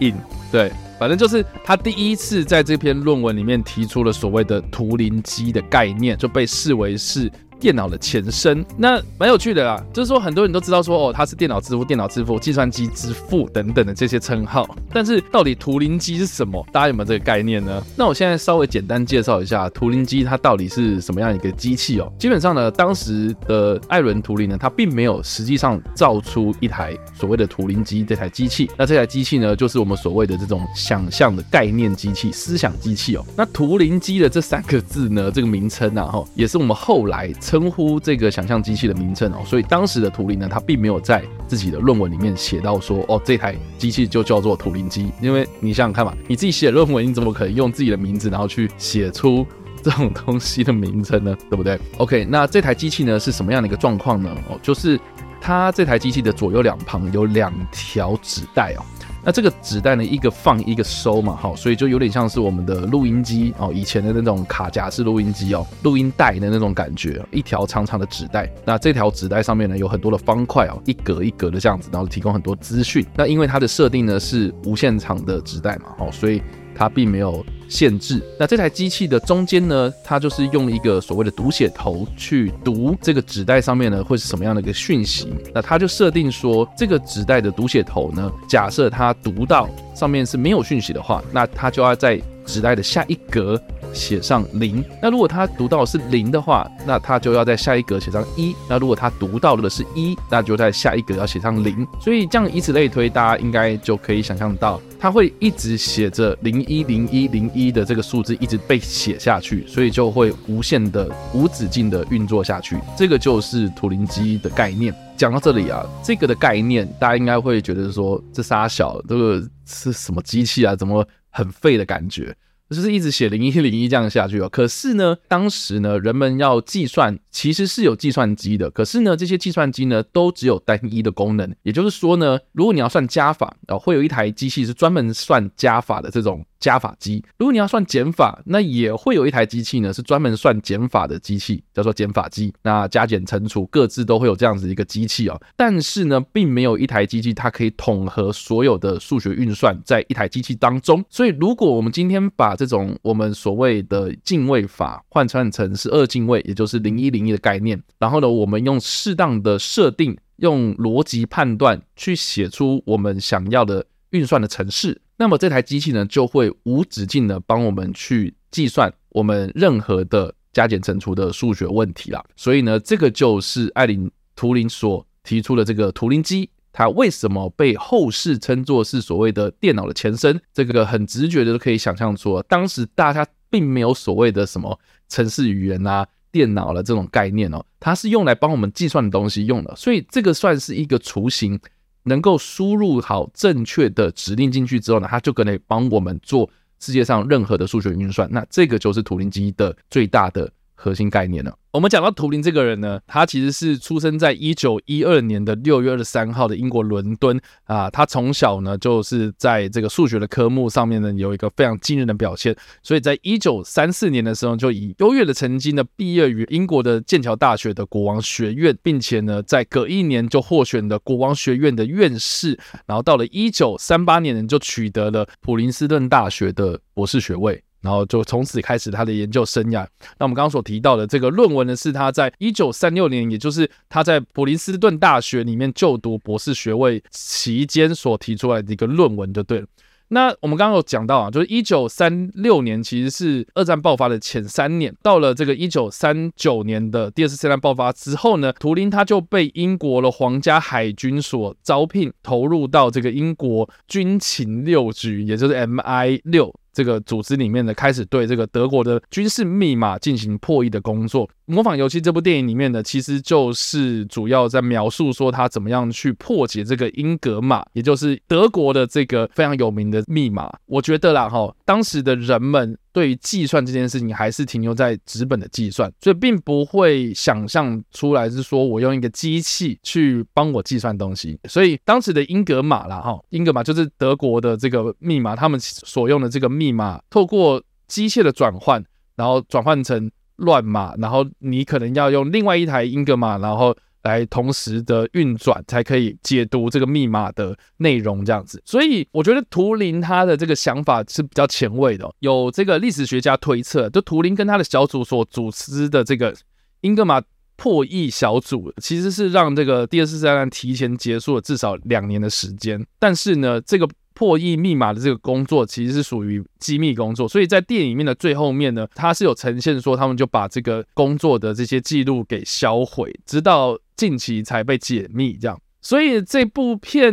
[0.01, 0.15] 硬。
[0.51, 7.31] 对，反正就是他第一次在这篇论文里面提出了所谓的图灵机的概念，就被视为是
[7.63, 8.65] 电脑的前身。
[8.77, 14.69] 那蛮有趣的啦，就是说很多人都知道说哦，它是电脑之父、电脑之父、计算机之父等等的这些称号。
[14.93, 16.67] 但是到底图灵机是什么？
[16.73, 17.81] 大家有没有这个概念呢？
[17.97, 22.13] 那我现在稍微简单介绍一下图灵机它到底是什么样一个机器哦。
[22.19, 28.69] 基本上呢，当时的艾伦图灵呢，他并没有实际上造出一台所谓的图灵机这台机器。
[28.77, 33.25] 那这台机器呢，就是我们所谓的这种想象的概念机器、思想机器哦。
[33.37, 39.43] 那图灵机的这三个字呢，这个名称啊，哈，也是我们后来称呼这个想象机器的名称哦。
[39.45, 45.13] 所以当时的图灵呢，他并没有在自己的论文里面写到说，哦，这台机器就叫做图灵机。
[45.21, 49.47] 因为你想想看嘛，你自己写论文，你怎么可能用自己的名字，然后去写出
[49.83, 51.37] 这种东西的名称呢？
[51.51, 51.79] 对不对？
[51.99, 54.35] OK，那这台机器呢，是什么样的一个状况呢？
[54.49, 54.99] 哦，就是
[55.39, 58.83] 它这台机器的左右两旁有两条纸带哦。
[59.25, 68.51] 那这个纸袋呢，一个放一个收嘛，好，所以就有点像是我们的录音机哦，以前的那种卡夹式录音机哦，录音带的那种感觉，一条长长的纸袋。
[68.65, 73.07] 那这条纸袋上面呢，有很多的方块哦，一格一格的这样子，然后提供很多资讯。
[73.15, 76.43] 那因为它的设定呢是无限长的纸袋嘛，哦，所以。
[76.75, 78.21] 它并没有限制。
[78.39, 85.33] 那这台机器的中间呢，它就是用一个所谓的读写头去读这个纸袋上面呢，会是什么样的一个讯息？
[85.55, 93.61] 那它就设定说，这个纸袋的读写头呢，假设它读到上面是没有讯息的话，那它就要在纸袋的下一格
[93.93, 94.85] 写上零。
[95.01, 98.55] 那如果它读到是零的话，那它就要在下一格写上一。
[98.69, 101.87] 那如果它读到的是一，那就在下一格要写上零。
[102.01, 104.81] 所以这样以此类推，大家应该就可以想象到。
[104.99, 112.77] 它会一直写着零一零一零一的这个数字一直被写下去，所以就会无限的、无止境的运作下去。
[112.97, 114.95] 这个就是图灵机的概念。
[115.17, 120.75] 讲到这里啊，这个的概念大家应该会觉得说，这仨小这个是什么机器啊？
[120.75, 122.37] 怎么很废的感觉？
[122.71, 124.49] 就是一直写零一零一这样下去哦。
[124.49, 128.71] 可是呢，当时呢，人们要计算，其实是有计算机的。
[128.71, 131.55] 可是呢，这些计算机呢，都只有单一的功能。
[131.65, 136.43] 也就是说呢，如果你要算加法啊，会有一台机器是专门算加法的这种。
[136.63, 142.55] 加法机，如果你要算减法，那也会有一台机器呢，是专门算减法的机器，叫做减法机。
[142.63, 145.39] 那加减乘除各自都会有这样子一个机器哦。
[145.57, 151.05] 但是呢，并没有一台机器它可以统合所有的数学运算在一台机器当中。
[151.11, 165.01] 所以，如果我们今天把这种我们所谓的进位法换算成是二进位，也就是零一零一的概念，然后呢，我们用适当的设定，用逻辑判断去写出我们想要的运算的程式。
[165.23, 172.21] 那么这台机器呢，就会无止境的帮我们去计算我们任何的加减乘除的数学问题啦。
[172.35, 180.41] 所以呢，这个就是艾伦图灵所提出的这个图灵机，它为什么被后世称作是所谓的电脑的前身？
[180.53, 184.77] 这个很直觉的都可以想象出，当时大家并没有所谓的什么
[185.09, 189.73] 程式语言啊、电脑的这种概念哦，它是用来帮我们计算的东西用的。
[189.77, 191.61] 所以这个算是一个雏形。
[192.05, 196.49] 能够输入好正确的指令进去之后呢，它就可以帮我们做
[196.81, 198.29] 世界上任何的数学运算。
[198.31, 200.51] 那这个就是图灵机的最大的
[200.83, 201.57] 核心概念了。
[201.71, 207.89] 我们讲到图灵这个人呢，他其实是出生在一九一二年的六月二十三号的英国伦敦啊。
[207.89, 227.63] 他从小呢就是在这个数学的科目上面呢有一个非常惊人的表现，所以在一九三四年的时候就以优越的成绩呢毕业于英国的剑桥大学的国王学院，并且呢在隔一年就获选了国王学院的院士，然后到了一九三八年呢就取得了普林斯顿大学的博士学位。
[227.83, 229.87] 然后就从此开始他的研究生涯。
[230.19, 239.67] 那我们刚刚所提到的这个论文呢，是他在一九三六年，也就是他在普林斯顿大学里面就读博士学位期间所提出来的一个论文，就对了。
[240.09, 256.55] 那我们刚刚有讲到啊，就是一九三六年其实是二战爆发的前三年，到了这个一九三九年的第二次世界大战爆发之后呢，图灵他就被英国的皇家海军所招聘，投入到这个英国军情六局，也就是 MI 六。
[256.73, 261.27] 这个组织里面呢，开始对这个德国的军事密码进行破译的工作。
[261.45, 270.51] 《模仿游戏》这部电影里面呢，其实就是主要在描述说他怎么样去破解这个英格玛，也就是德国的这个非常有名的密码。
[270.67, 272.77] 我觉得啦，哈，当时的人们。
[272.93, 281.39] 对于计算这件事情，还是停留在纸本的计算，所以并不会想象出来是说我用一个机器去帮我计算东西。
[281.49, 288.85] 所以当时的英格玛啦，哈，英格玛就是德国的这个密码，他们所用的这个密码，透过机械的转换，
[289.17, 293.77] 然后转换成乱码，然后你可能要用另外一台英格玛，然后。
[294.03, 298.63] 来同时的运转，才可以解读这个密码的内容，这样子。
[298.65, 302.09] 所以我觉得图灵他的这个想法是比较前卫的。
[302.21, 306.35] 有这个历史学家推测，就图灵跟他的小组所组织的这个
[306.81, 307.23] 英格玛
[307.57, 312.85] 破译小组，其实是让这个第二次世界大战提前结束了至少两年的时间。
[312.99, 325.61] 但是呢，这个破译密码的这个工作其实是属于机密工作，所以在电影里面的最后面呢，它是有呈现说他们就把这个工作的这些记录给销毁，直到近期才被解密这样。
[325.85, 327.13] 所以这部片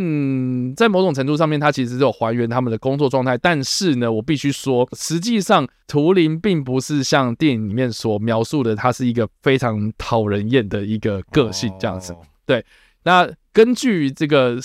[0.76, 3.36] 在某种程度上面，它其实是有还原他们的工作状态。
[3.36, 12.14] 但是呢，我必须说，实际上图灵并不是像电影里面所描述的，他是一个非常讨人厌的一个个性这样子。
[12.46, 12.64] 对，
[13.02, 14.56] 那根据这个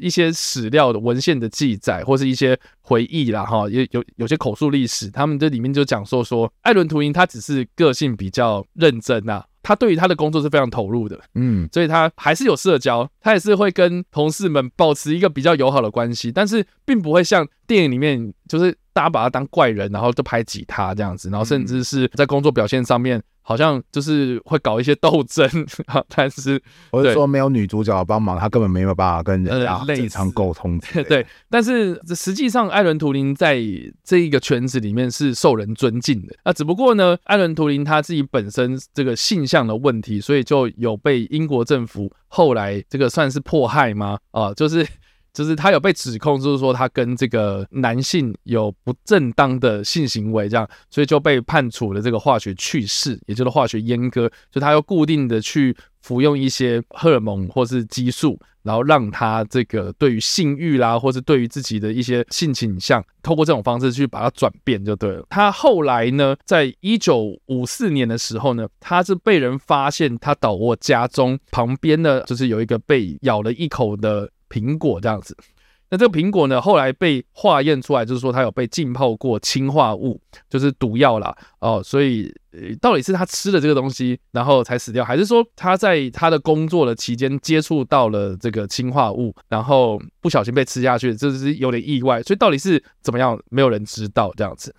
[0.00, 9.44] 一些史料的文献的记载，或是一些回忆啦，哈，也有有些口述历史，他们这里面就讲说说，艾伦图灵他只是个性比较认真呐。
[9.62, 23.22] 他对于他的工作是非常投入的，嗯，所以他还是有社交，他也是会跟同事们保持一个比较友好的关系，但是并不会像电影里面就是大家把他当怪人，然后就排挤他这样子，然后甚至是在工作表现上面。
[23.44, 25.44] 好像就是会搞一些斗争，
[26.14, 30.78] 但是我是说没有女主角帮忙，他根本没有办法跟人家正常沟通。
[31.08, 33.60] 对，但是实际上艾伦图灵在
[34.04, 36.36] 这一个圈子里面是受人尊敬的。
[36.44, 44.20] 那只不过呢，艾伦图灵他自己本身这个性向的问题，所以就有被英国政府后来这个算是迫害吗？
[44.30, 44.86] 啊，就是。
[45.32, 54.30] 就是他有被指控，就是说他跟这个男性有不正当的性行为，这样，所以就被判处了这个化学去世，也就是化学阉割。
[54.50, 65.24] 就他要固定的去服用一些荷尔蒙或是激素，然后让他这个对于性欲啦，或是对于自己的一些性倾向，透过这种方式去把它转变就对了。
[65.30, 74.30] 他后来呢，在一九五四年的时候呢，他是被人发现他倒卧家中旁边呢，就是有一个被咬了一口的。
[74.52, 75.34] 苹果这样子，
[75.88, 81.34] 那这个苹果呢，后来被化验出来，就是说它有被浸泡过氰化物，就是毒药啦。
[81.60, 81.82] 哦。
[81.82, 82.32] 所以，
[82.80, 92.22] 到底是他吃了这个东西，然后才死掉，还是说他在他的工作的期间接触到了这个氰化物，然后不小心被吃下去，这是有点意外。
[92.22, 94.74] 所以到底是怎么样，没有人知道这样子。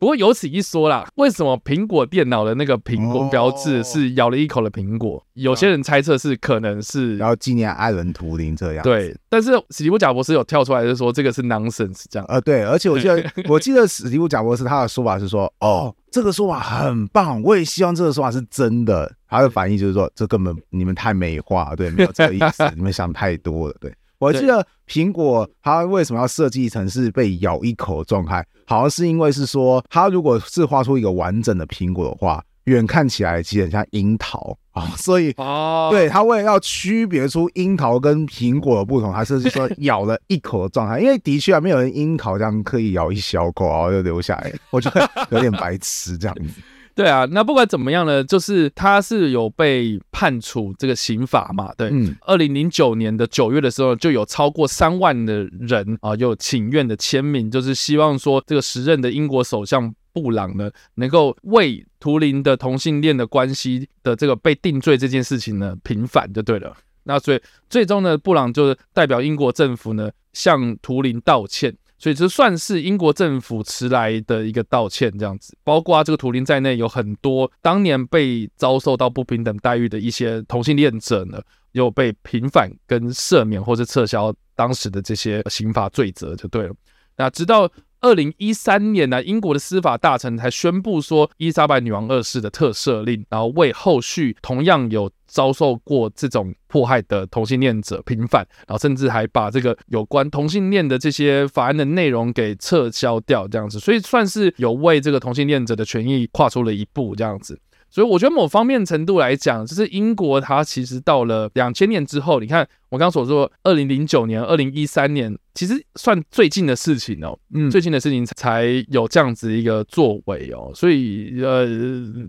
[0.00, 5.22] 不过有此一说啦，为什么苹果电脑的那个苹果标志是咬了一口的苹果？
[5.34, 8.82] 有些人猜测是可能是然后纪念艾伦图灵这样。
[8.82, 12.24] 对，但是史蒂夫贾伯斯有跳出来就说这个是 nonsense 这样。
[12.30, 19.14] 呃，对， 而且我记得我记得史蒂夫贾伯斯他的说法是说，哦，这个说法很棒，我也希望这个说法是真的。
[19.28, 23.92] 他的反应就是说，这根本你们太美化，对，没有这个意思，你们想太多了，对。
[24.20, 28.46] 我记得苹果它为什么要设计成是被咬一口的状态？
[28.66, 41.00] 好像是因为是说，它如果是画出一个完整的苹果的话，远看起来其实很像樱桃啊，所以哦，对，它为了要区别出樱桃跟苹果的不同，它是说 咬了一口的状态。
[41.00, 46.60] 因为的确啊，没有人樱桃这样刻意咬一小口然后就留下来，我觉得有点白痴这样子。
[46.94, 51.72] 对啊，那不管怎么样呢，就是他是有被判处这个刑罚嘛。
[51.76, 66.76] 对，嗯，二零零九年的九月的时候，就有超过三万的人啊，有请愿的签名，就是希望说这个时任的英国首相布朗呢，能够为图灵的同性恋的关系的这个被定罪这件事情呢平反就对了。
[67.04, 71.74] 那所以最终呢，布朗就是代表英国政府呢向图灵道歉。
[72.00, 81.40] 所以这算是英国政府迟来的一个道歉，这样子，包括这个图灵在内，有很多当年被遭受到不平等待遇的一些同性恋者呢，
[81.72, 86.74] 又被平反跟赦免，或是撤销当时的这些刑法罪责，就对了。
[87.16, 87.70] 那直到。
[88.00, 107.60] 二零一三年呢，英国的司法大臣才宣布说，伊莎白女王二世的特赦令，然后为后续同样有遭受过这种迫害的同性恋者平反，然后甚至还把这个有关同性恋的这些法案的内容给撤销掉，这样子，所以算是有为这个同性恋者的权益跨出了一步，这样子。
[107.92, 115.36] 所以我觉得某方面程度来讲，就是英国它其实到了两千年之后，你看我刚刚所说，二零零九年、二零一三年。
[115.52, 121.66] 其实算最近的事情哦，嗯，最近的事情才有这样子一个作为哦，所以呃，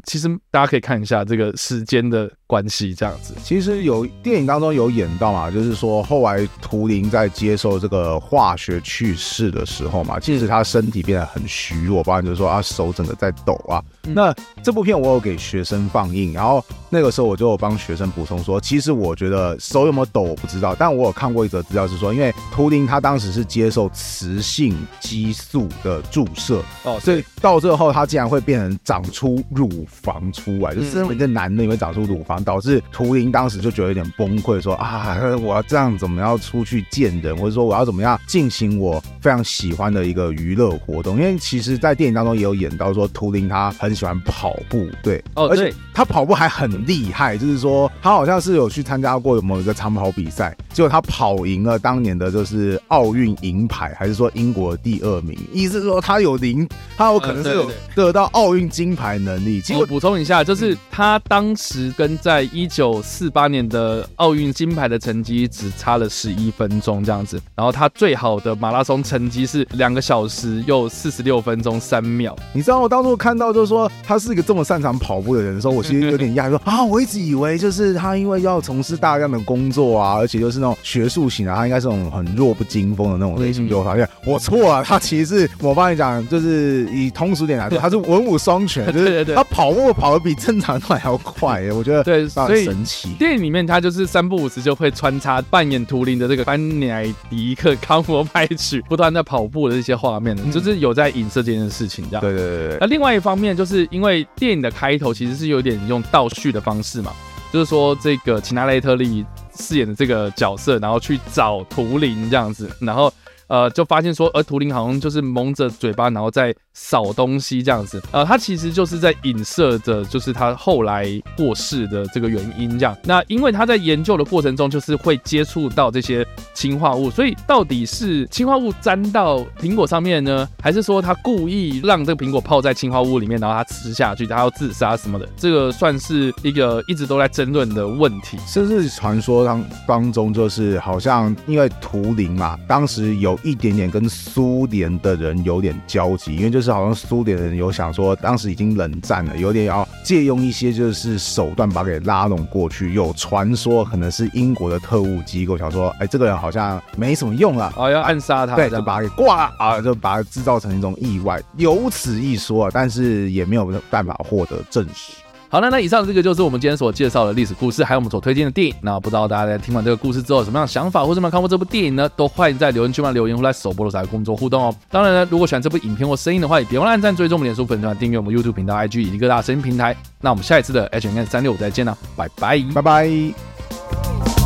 [0.05, 3.35] 其实大家可以看一下这个时间的关系，这样子。
[3.43, 13.81] 其实有电影当中有演到嘛，就是说后来图灵在接受这个化学去世的时候嘛，即使他身体变得很虚弱，包含就是说啊手整个在抖啊。
[14.07, 41.17] 嗯、那这部片我有给学生放映，然后那个时候我就有帮学生补充说，其实我觉得手有没有抖不知道，但我有看过一则资料是说，因为图灵他当当时是接受雌性激素的注射哦，所以到最后他竟然会变成长出乳房出来，就是身为一个男的，因为长出乳房，导致图灵当时就觉得有点崩溃，说啊，我要这样怎么样出去见人，或者说我要怎么样进行我非常喜欢的一个娱乐活动？
[41.17, 50.40] 因为其实，在电影当中也有演到说，图灵他很喜欢跑步，对，哦，而且他跑步还很厉害，就是说他好像是有去参加过某一个长跑比赛，
[50.73, 55.37] 结果他跑赢了当年的就是奥运银牌，还是说英国第二名？
[55.51, 59.61] 意思是说他有零，他有可能是有得到奥运金牌能力。
[59.77, 72.35] 我补充一下，就是他当时跟在一九四八年的奥运金牌的成绩只差了十一分钟这样子，然后他最好的马拉松成绩是两个小时又四十六分钟三秒。
[72.53, 93.09] 你知道我当初看到就是说他是一个这么擅长跑步的人的时候，我其实有点讶异，说啊，我一直以为就是他因为要从事大量的工作啊，而且就是那种学术型的，他应该是那种很弱不禁风的那种类型，结果发现我错了，他其实是我帮你讲，就是以通俗点来说，他是文武双全， 就是对对对，他跑步跑的比正常人还要快，我觉得对，所以神奇。
[93.19, 102.21] 电影里面他就是三不五时就会穿插扮演图灵的这个班乃迪克康佛派曲，不断在跑步的这些画面，就是有在影射这件事情这样。
[102.21, 102.77] 对对对对。
[102.79, 107.11] 那另外一方面，就是因为电影的开头其实是有点用倒叙的方式嘛，
[107.51, 109.25] 就是说这个齐娜雷特利
[109.55, 113.13] 饰演的这个角色，然后去找图灵这样子，然后
[113.47, 116.55] 呃就发现说，而图灵好像就是蒙着嘴巴，然后在。
[116.73, 121.05] 扫东西这样子，呃，他其实就是在影射着，就是他后来
[121.35, 122.95] 过世的这个原因这样。
[123.03, 135.27] 那因为他在研究的过程中，就是会接触到这些氰化物，所以到底是氰化物沾到苹果上面呢，还是说他故意让这个苹果泡在氰化物里面，然后他吃下去，他要自杀什么的？
[135.35, 138.37] 这个算是一个一直都在争论的问题。
[138.47, 146.60] 甚至传说当当中，就是好像因为图灵嘛，当时有一点点跟苏联的人有点交集，因为就。
[146.69, 152.93] 好像苏联人有想说，当时已经冷战了，有点要借用一些就是手段把给拉拢过去。
[152.93, 165.13] 有传说可能是英国的特务机构想说，哎，这个人好像没什么用了，哦，要暗杀他，对，就把他给挂了啊，就把他制造成一种意外，有此一说，但是也没有办法获得证实。
[165.51, 168.73] 好了，那以上这个就是我们今天所介绍的历史故事，还有我们所推荐的电影。
[168.81, 172.07] 那不知道大家在听完这个故事之后有什么样的想法，或者有没有看过这部电影呢？
[172.15, 174.73] 都欢迎在留言区帮留言，或在首播的时候跟我们互动哦。
[174.89, 179.93] 当然呢，如果喜欢这部影片或声音的话，也别忘了按赞、追踪我们脸书粉团、订阅我们 YouTube 频道、IG 以及各大声音平台。
[180.21, 184.40] 那我们下一次的 H&M 365再见了，拜拜，拜拜。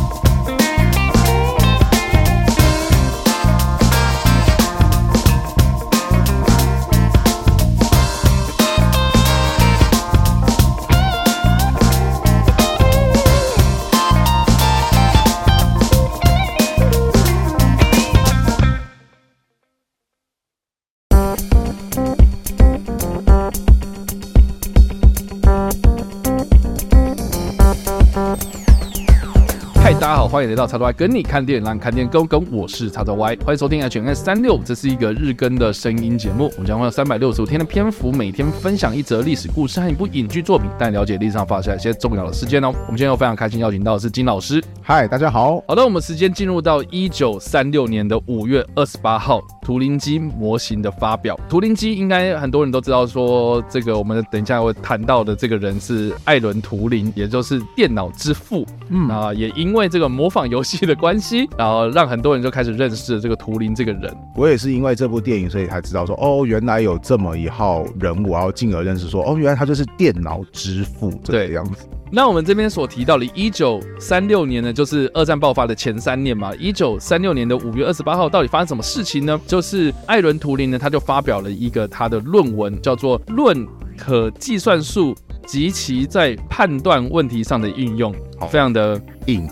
[30.24, 36.50] 欢迎来到叉 Y 跟你看电影，让看电影更跟我是叉 Y，欢迎收听 H&M 365，这是一个日更的声音节目。
[36.54, 42.68] 我们将会有三百六十五天的篇幅，每天分享一则历史故事和一部影剧作品，带你了解历史上发生一些重要的事件哦。
[42.68, 44.62] 我们今天又非常开心邀请到的是金老师。
[44.82, 45.62] 嗨，大家好。
[45.68, 51.38] 好的，我们时间进入到一九三六年的五月二十八号，图灵机模型的发表。
[51.48, 58.66] 图灵机应该很多人都知道，说这个我们等一下会谈到的这个人是艾伦图灵，也就是电脑之父。
[58.88, 60.05] 嗯啊，也因为这个。
[60.10, 64.14] 模仿游戏的关系，然后让很多人就开始认识了这个图灵这个人。
[64.34, 71.88] 我也是因为这部电影，所以才知道说，哦，原来有这么一号人物，然后进而认识说，哦，原来他就是电脑之父这个样子。
[72.12, 76.54] 那我们这边所提到的，一九三六年呢，就是二战爆发的前三年嘛。
[76.54, 79.40] 一九三六年的五月二十八号，到底发生什么事情呢？
[79.44, 83.66] 就是艾伦图灵呢，他就发表了一个他的论文，叫做《论
[83.98, 85.16] 可计算数
[85.48, 88.14] 及其在判断问题上的应用》，
[88.46, 89.48] 非常的硬。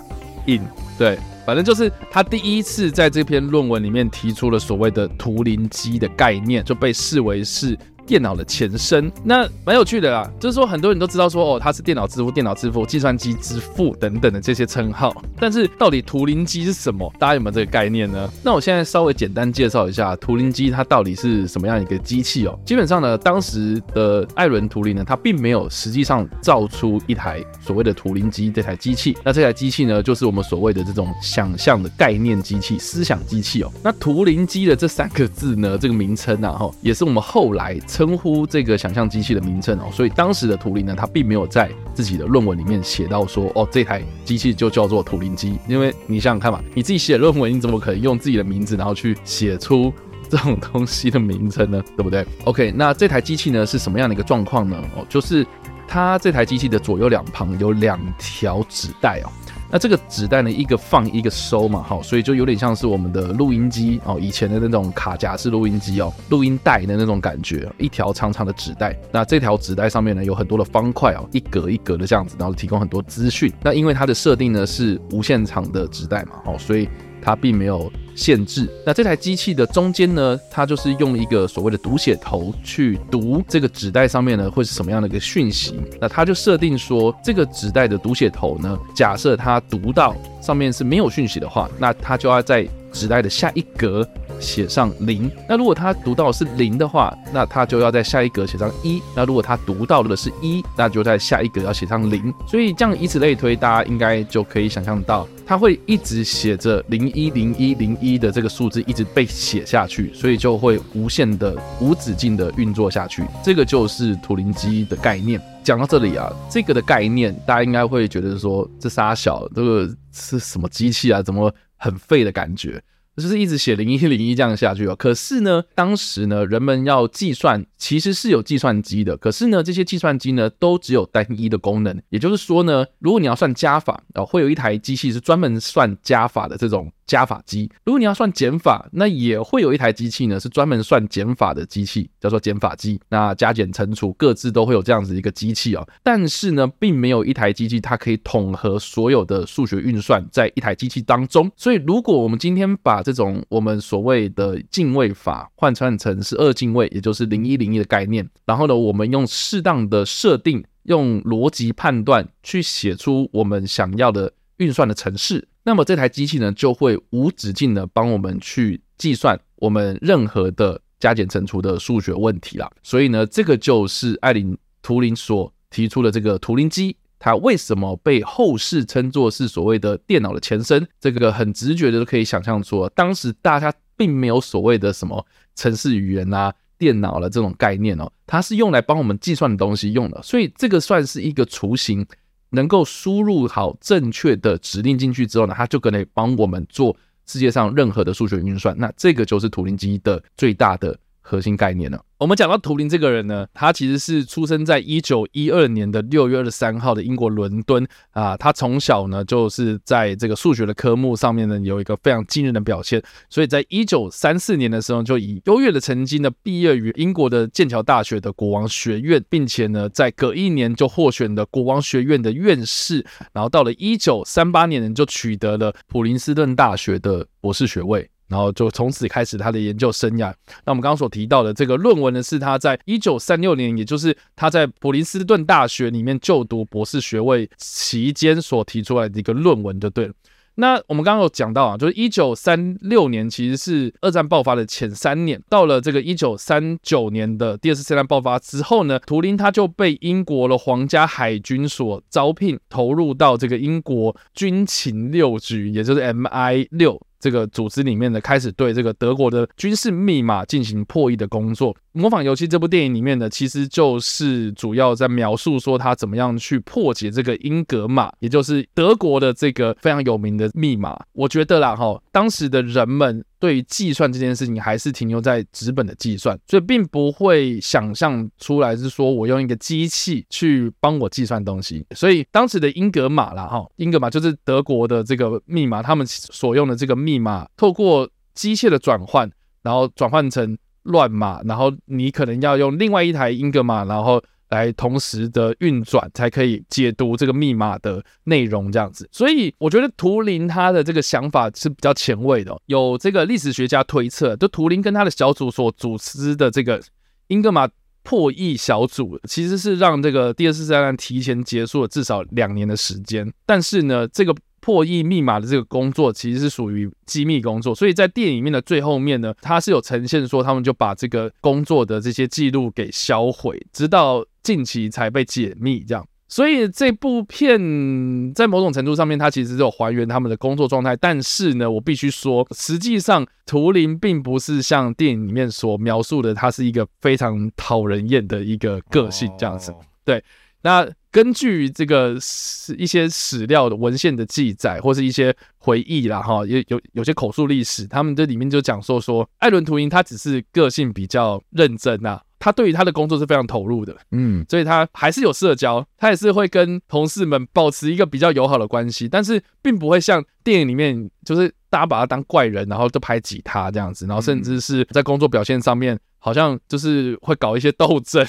[0.46, 0.60] 印
[0.98, 7.78] 对，反正就是他第一次在这篇论文里面提出了所谓的图灵机的概念，就被视为是。
[8.06, 17.10] 电脑的前身，那蛮有趣的啦，就是说很多人都知道说哦，他是电脑之父、电脑之父、计算机之父等等的这些称号，但是到底图灵机是什么？
[17.18, 18.30] 大家有没有这个概念呢？
[18.44, 22.58] 那我现在稍微简单介绍一下图灵机，它到底是什么样一个机器哦。
[22.64, 33.72] 基本上呢，当时的艾伦图灵呢，他并没有实际上造出一台所谓的图灵机这台机器，那这台机器呢，就是我们所谓的这种想象的概念机器、思想机器哦。
[33.82, 37.78] 那图灵机的这三个字呢，这个名称啊，哈，也是我们后来。
[37.94, 49.92] 称呼这个想象机器的名称哦，所以当时的图灵呢，他并没有在自己的论文里面写到说，哦，这台机器就叫做图灵机，因为你想想看嘛，你自己写论文，你怎么可能用自己的名字然后去写出
[50.28, 51.80] 这种东西的名称呢？
[51.96, 54.76] 对不对？OK，那这台机器呢是什么样的一个状况呢？
[54.96, 55.46] 哦，就是
[55.86, 59.30] 它这台机器的左右两旁有两条纸带哦。
[59.74, 68.96] 那这个纸袋呢，一个放一个收嘛，好，所以就有点像是我们的录音机哦，以前的那种卡夹式录音机哦，录音带的那种感觉，一条长长的纸袋。
[69.10, 73.52] 那这条纸袋上面呢，有很多的方块哦，一格一格的这样子，然后提供很多资讯。
[73.64, 76.88] 那因为它的设定呢是无限长的纸袋嘛，哦，所以。
[77.24, 78.68] 它并没有限制。
[78.84, 85.74] 那这台机器的中间呢，它就是用一个所谓的读写头去读这个纸袋上面呢会是什么样的一个讯息。
[86.00, 94.06] 那它就设定说，这个纸袋的读写头呢，假设它读到上面是没有讯息的话，那它就要在纸袋的下一格
[94.44, 95.30] 写上零。
[95.48, 99.02] 那如果他读到是零的话，那他就要在下一格写上一。
[99.16, 102.32] 那如果他读到的是一，那就在下一格要写上零。
[102.46, 105.26] 所以这样以此类推，大家应该就可以想象到。
[105.46, 113.22] 它会一直写着零一零一零一的这个数字一直被写下去，所以就会无限的、无止境的运作下去。
[113.42, 115.40] 这个就是图灵机的概念。
[115.62, 121.22] 讲到这里啊，这个的概念大家应该会觉得说，这仨小这个是什么机器啊？
[121.22, 122.82] 怎么很废的感觉？
[123.16, 124.96] 就是一直写零一零一这样下去哦。
[124.96, 129.16] 可是呢，当时呢，人们要计算，其实是有计算机的。
[129.16, 132.00] 可是呢，这些计算机呢，都只有单一的功能。
[132.10, 136.90] 也就是说呢，如果你要算加法啊，会有一台机器是专门算加法的这种。
[137.06, 142.98] 加法机，如果你要算减法，那也会有一台机器呢，是专门算减法的机器，叫做减法机。
[143.10, 151.52] 那加减乘除各自都会有这样子一个机器哦，但是呢，并没有一台机器它可以统合所有的数学运算在一台机器当中。
[151.56, 165.46] 所以，如果我们今天把这种我们所谓的进位法换算成是二进位，也就是零一零一的概念，然后呢，我们用适当的设定，用逻辑判断去写出我们想要的运算的程式。
[165.62, 172.70] 那么这台机器呢，就会无止境的帮我们去计算我们任何的加减乘除的数学问题啦。
[172.82, 180.86] 所以呢，这个就是艾伦图灵所提出的这个图灵机，它为什么被后世称作是所谓的电脑的前身？
[181.00, 190.20] 这个很直觉的都可以想象出，当时大家并没有所谓的什么程式语言啊、电脑了这种概念哦，它是用来帮我们计算的东西用的。
[190.22, 192.06] 所以这个算是一个雏形。
[192.50, 196.96] 能够输入好正确的指令进去之后呢，它就可以帮我们做
[197.26, 198.76] 世界上任何的数学运算。
[198.78, 202.00] 那这个就是图灵机的最大的核心概念了。
[202.18, 208.36] 我们讲到图灵这个人呢，他其实是出生在一九一二年的六月二十三号的英国伦敦啊。
[208.36, 228.08] 他从小呢就是在这个数学的科目上面呢有一个非常惊人的表现，所以在一九三四年的时候就以优越的成绩呢毕业于英国的剑桥大学的国王学院，并且呢在隔一年就获选的国王学院的院士，然后到了一九三八年呢就取得了普林斯顿大学的博士学位。
[228.28, 230.32] 然后就从此开始他的研究生涯。
[230.64, 240.14] 那我们刚刚所提到的这个论文呢，是他在一九三六年，也就是他在普林斯顿大学里面就读博士学位期间所提出来的一个论文，就对了。
[240.56, 257.04] 那我们刚刚有讲到啊，就是一九三六年其实是二战爆发的前三年，到了这个一九三九年的第二次世界大战爆发之后呢，图灵他就被英国的皇家海军所招聘，投入到这个英国军情六局，也就是 MI 六。
[257.24, 261.72] 这个组织里面呢，开始对这个德国的军事密码进行破译的工作。
[261.92, 271.00] 《模仿游戏》这部电影里面呢，其实就是主要在描述说他怎么样去破解这个英格玛，也就是德国的这个非常有名的密码。
[271.14, 273.24] 我觉得啦，哈，当时的人们。
[273.44, 281.84] 对于计算这件事情，还是停留在纸本的计算，所以并不会想象出来是说我用一个机器去帮我计算东西。
[281.94, 289.30] 所以当时的英格玛啦，哈，英格玛就是德国的这个密码，他们所用的这个密码，透过机械的转换，
[289.62, 294.24] 然后转换成乱码，然后你可能要用另外一台英格玛，然后。
[294.54, 299.08] 来同时的运转，才可以解读这个密码的内容，这样子。
[299.10, 302.56] 所以我觉得图灵他的这个想法是比较前卫的。
[302.66, 306.80] 有这个历史学家推测，就图灵跟他的小组所组织的这个
[307.26, 307.68] 英格玛
[308.04, 313.30] 破译小组，其实是让这个第二次世界大战提前结束了至少两年的时间。
[313.44, 314.34] 但是呢，这个。
[314.64, 326.02] 破译密码的这个工作其实是属于机密工作，所以在电影里面的最后面呢，它是有呈现说他们就把这个工作的这些记录给销毁，直到近期才被解密这样。
[326.28, 339.74] 所以这部片在某种程度上面，它其实是有还原他们的工作状态，但是呢，我必须说，实际上图灵并不是像电影里面所描述的，他是一个非常讨人厌的一个个性这样子。
[340.06, 340.24] 对，
[340.62, 340.88] 那。
[341.14, 352.22] 根据这个史一些史料的文献的记载，或是一些回忆啦，哈，也有有些口述历史，他们这里面就讲说说，艾伦图因他只是个性比较认真呐、啊。
[352.40, 365.98] 他对于他的工作是非常投入的，嗯，所以他还是有社交，他也是会跟同事们保持一个比较友好的关系，但是并不会像电影里面就是大家把他当怪人，然后就拍挤他这样子，然后甚至是在工作表现上面。
[366.24, 368.24] 好像就是会搞一些斗争，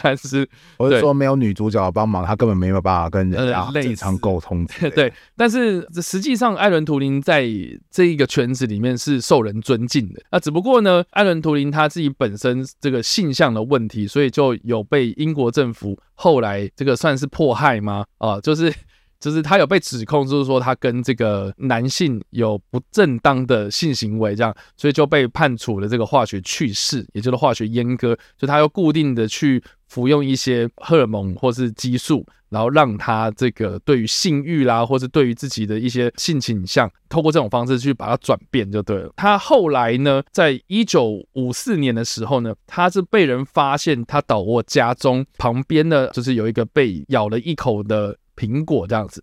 [0.00, 4.64] 但是我是说没有女主角帮忙，他根本没有办法跟人家正常沟通。
[4.94, 7.44] 对，但是实际上艾伦图灵在
[7.90, 10.22] 这一个圈子里面是受人尊敬的。
[10.30, 18.04] 那只不过呢，艾伦图灵他自己本身这个性向的问题，所以就有被英国政府后来这个算是迫害吗？
[18.18, 18.72] 啊，就是。
[19.24, 28.14] 就是他有被指控，就是说他跟这个男性有不正当的性行为，这样，所以就被判处了这个化学去世，也就是化学阉割。
[28.36, 39.10] 就他要固定的去服用一些荷尔蒙或是激素，然后让他这个对于性欲啦，或是对于自己的一些性倾向，透过这种方式去把它转变就对了。
[39.16, 48.18] 他后来呢，在一九五四年的时候呢，他是被人发现他倒卧家中旁边呢，就是有一个被咬了一口的。
[48.36, 49.22] 苹果这样子，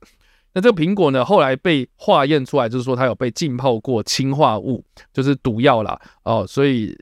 [0.54, 4.84] 那这个苹果呢，后来被化验出来，就是说它有被浸泡过氰化物，
[5.14, 5.98] 就是毒药啦。
[6.24, 6.46] 哦。
[6.46, 6.94] 所以，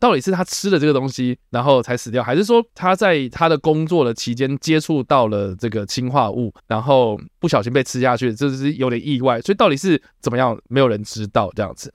[0.00, 9.40] 到底是他吃了这个东西，然后才死掉，还是说他在他的工作的期间接触到了这个氰化物，然后不小心被吃下去，这是有点意外。
[9.40, 11.92] 所以到底是怎么样，没有人知道这样子。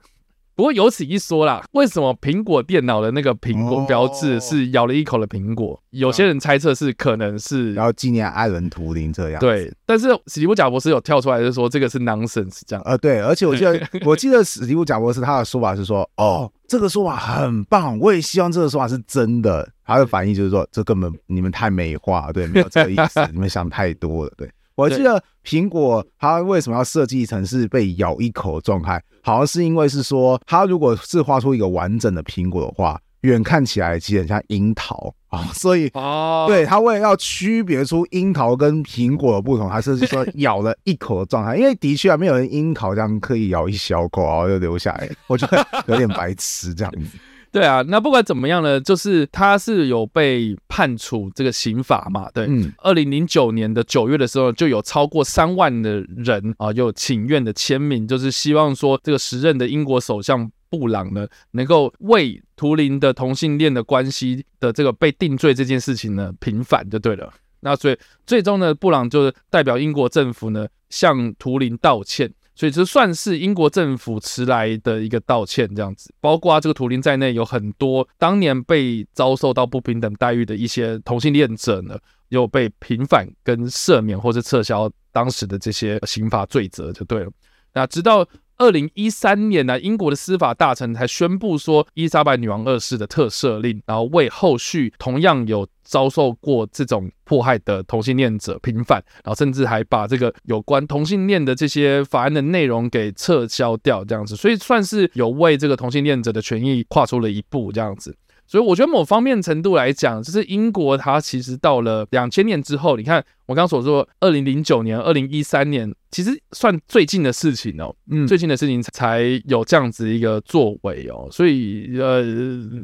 [0.54, 5.80] 不过有此一说啦，为什么苹果电脑的那个苹果标志是咬了一口的苹果？
[5.90, 9.40] 有些人猜测是可能是然后纪念艾伦图灵这样。
[9.40, 12.82] 对，但是史蒂夫贾伯斯有跳出来就说这个是 nonsense 这样。
[12.84, 19.68] 呃，对，而且我记得 我记得史蒂夫贾伯斯他的说法是说，哦，这个说法很棒，我也希望这个说法是真的。
[19.84, 24.48] 他的反应就是说，这根本你们太美化，对，没有这个意思， 你们想太多了，对。
[24.74, 29.02] 我记得苹果它为什么要设计成是被咬一口的状态？
[29.22, 41.56] 好像是因为是说，它如果是画出一个完整的苹果的话，远看起来其实很像樱桃啊， 所以哦，对，它为了要区别出樱桃跟苹果的不同，它设计说咬了一口的状态。
[41.56, 47.16] 因为的确啊，没有人樱桃这样刻意咬一小口然后就留下来，我觉得有点白痴这样子。
[47.52, 52.30] 对啊，那不管怎么样呢，就是他是有被判处这个刑罚嘛。
[52.32, 52.48] 对，
[52.78, 67.30] 二零零九年的九月的时候，就有超过三万的人啊，有请愿的签名，就是希望说这个时任的英国首相布朗呢，能够为图灵的同性恋的关系的这个被定罪这件事情呢平反就对了。
[67.60, 72.32] 那所以最终呢，布朗就代表英国政府呢向图灵道歉。
[72.54, 81.98] 所以这算是英国政府迟来的一个道歉，这样子，包括这个图灵在内，有很多当年被遭受到不平等待遇的一些同性恋者呢，
[82.28, 87.30] 又被平反跟赦免，或是撤销当时的这些刑罚罪责，就对了。
[87.74, 88.26] 那直到
[88.62, 108.16] 二零一三年呢，英国的司法大臣才宣布说，伊莎白女王二世的特赦令，然后为后续同样有遭受过这种迫害的同性恋者平反，然后甚至还把这个有关同性恋的这些法案的内容给撤销掉，这样子，所以算是有为这个同性恋者的权益跨出了一步，这样子。
[108.46, 115.92] 所以我觉得某方面程度来讲，就是英国它其实到了两千年之后，你看我刚刚所说，二零零九年、二零一三年。
[116.12, 122.22] 其实算最近的事情哦，嗯，最近的事情才有这样子一个作为哦，所以呃，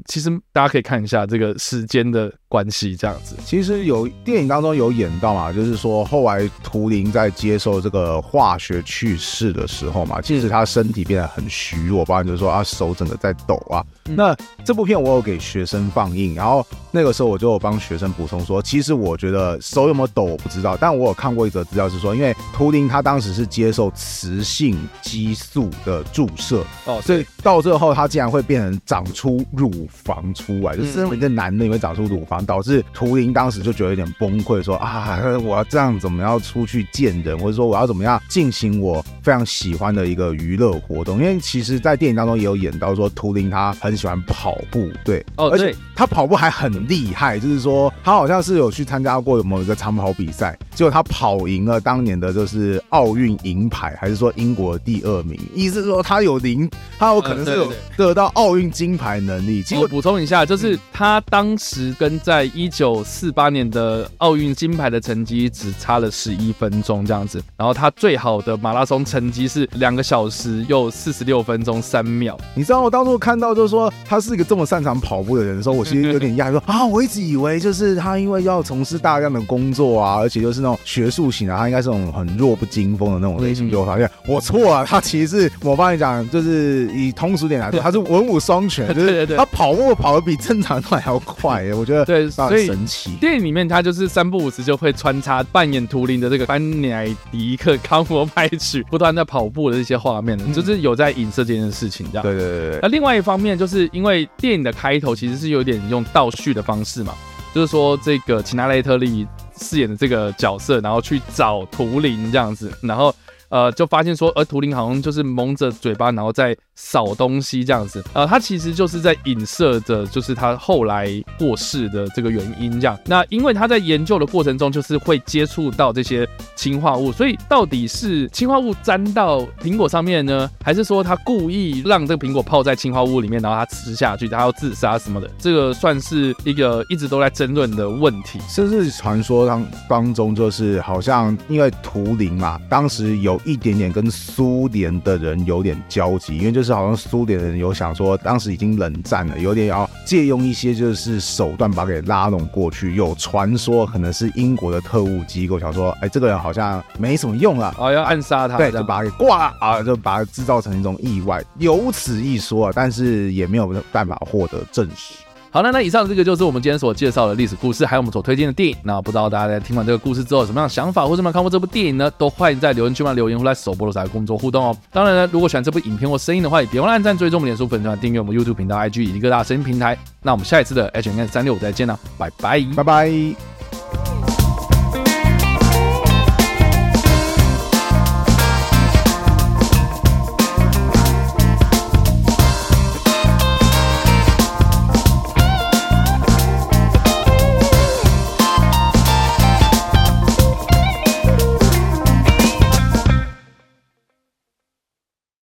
[0.07, 3.37] 其实大家可以看一下这个时间的关系，这样子。
[3.45, 13.85] 其实有电影当中有演到嘛，就是说后来图灵在接受这个化学去世的时候嘛，其实他身体变得很虚弱，不然就是说啊手整个在抖啊。
[14.07, 41.19] 嗯、那这部片我有给学生放映，然后那个时候我就有帮学生补充说，其实我觉得手有没有抖我不知道，但我有看过一则资料是说，因为图灵他当当时是接受雌性激素的注射哦，所以到最后他竟然会变成长出乳房出来，就是身为一个男的也会长出乳房，导致图灵当时就觉得有点崩溃，说啊，我要这样怎么样出去见人，或者说我要怎么样进行我非常喜欢的一个娱乐活动？
[41.19, 53.08] 因为其实，在电影当中也有演到说，图灵他很喜欢跑步，对，哦，而且他跑步还很厉害，就是说他好像是有去参加过某一个长跑比赛，结果他跑赢了当年的就是奥。
[53.09, 55.39] 奥运银牌，还是说英国第二名？
[55.55, 59.63] 意思是说他有零，他有可能是有得到奥运金牌能力。
[59.63, 67.43] 其实我补充一下，就是他当时跟在一九四八年的奥运金牌的成绩只差了十一分钟这样子。
[67.57, 72.39] 然后他最好的马拉松成绩是两个小时又四十六分钟三秒。
[72.55, 93.13] 你知道我当初看到就是说他是一个这么擅长跑步的人的时候，我其实有点讶异，说 啊，我一直以为就是他因为要从事大量的工作啊，而且就是那种学术型啊，他应该是那种很弱不禁风的那种类型，就发现我错了，他其实是我帮你讲，就是以通俗点来说，他是文武双全， 就是他跑步跑的比正常人还要快， 我觉得对，所以神奇。
[93.21, 102.23] 电影里面他就是三不五时就会穿插扮演图灵的这个班乃迪克康佛派曲，不断在跑步的这些画面，就是有在影射这件事情，这样。
[102.23, 102.79] 对对对对。
[102.83, 107.15] 那另外一方面，就是因为电影的开头其实是有点用倒叙的方式嘛，
[107.55, 109.27] 就是说这个齐娜雷特利
[109.59, 113.15] 饰演的这个角色，然后去找图灵这样子，然后
[113.49, 116.57] 呃就发现说，而图灵好像就是蒙着嘴巴，然后在。
[116.81, 122.97] 扫东西这样子，呃，他其实就是在影射着，就是他后来过世的这个原因这样。
[123.05, 135.29] 那因为他在研究的过程中，就是会接触到这些氰化物，所以到底是氰化物沾到苹果上面呢，还是说他故意让这个苹果泡在氰化物里面，然后他吃下去，他要自杀什么的？
[135.37, 138.39] 这个算是一个一直都在争论的问题。
[138.49, 146.68] 甚至传说当当中，就是好像因为图灵嘛，当时有一点点跟苏联的人有点交集，因为就是。
[146.69, 152.95] 是好像苏联人有想说，当时已经冷战了，有点要借用一些就是手段把他给拉拢过去。
[152.95, 165.14] 有传说可能是英国的特务机构想说，哎，这个人好像没什么用了，哦，要暗杀他，对，就把他给挂了啊，就把他制造成一种意外，有此一说啊，但是也没有办法获得证实。
[165.51, 168.77] 好了，那以上这个就是我们今天所介绍的历史故事，还有我们所推荐的电影。
[168.83, 172.11] 那不知道大家在听完这个故事之后有什么样的想法，或者有没有看过这部电影呢？
[172.19, 174.77] 都欢迎在留言区嘛留言，或在首播的时候跟我们做互动哦。
[174.93, 179.97] 当然呢，如果喜欢这部影片或声音的话，也别忘了按赞、追踪我们脸书粉丝团、订阅我们 YouTube 频道、IG 以及各大声音平台。
[180.23, 184.28] 那我们下一次的 H N 三六五再见了，拜拜，拜拜。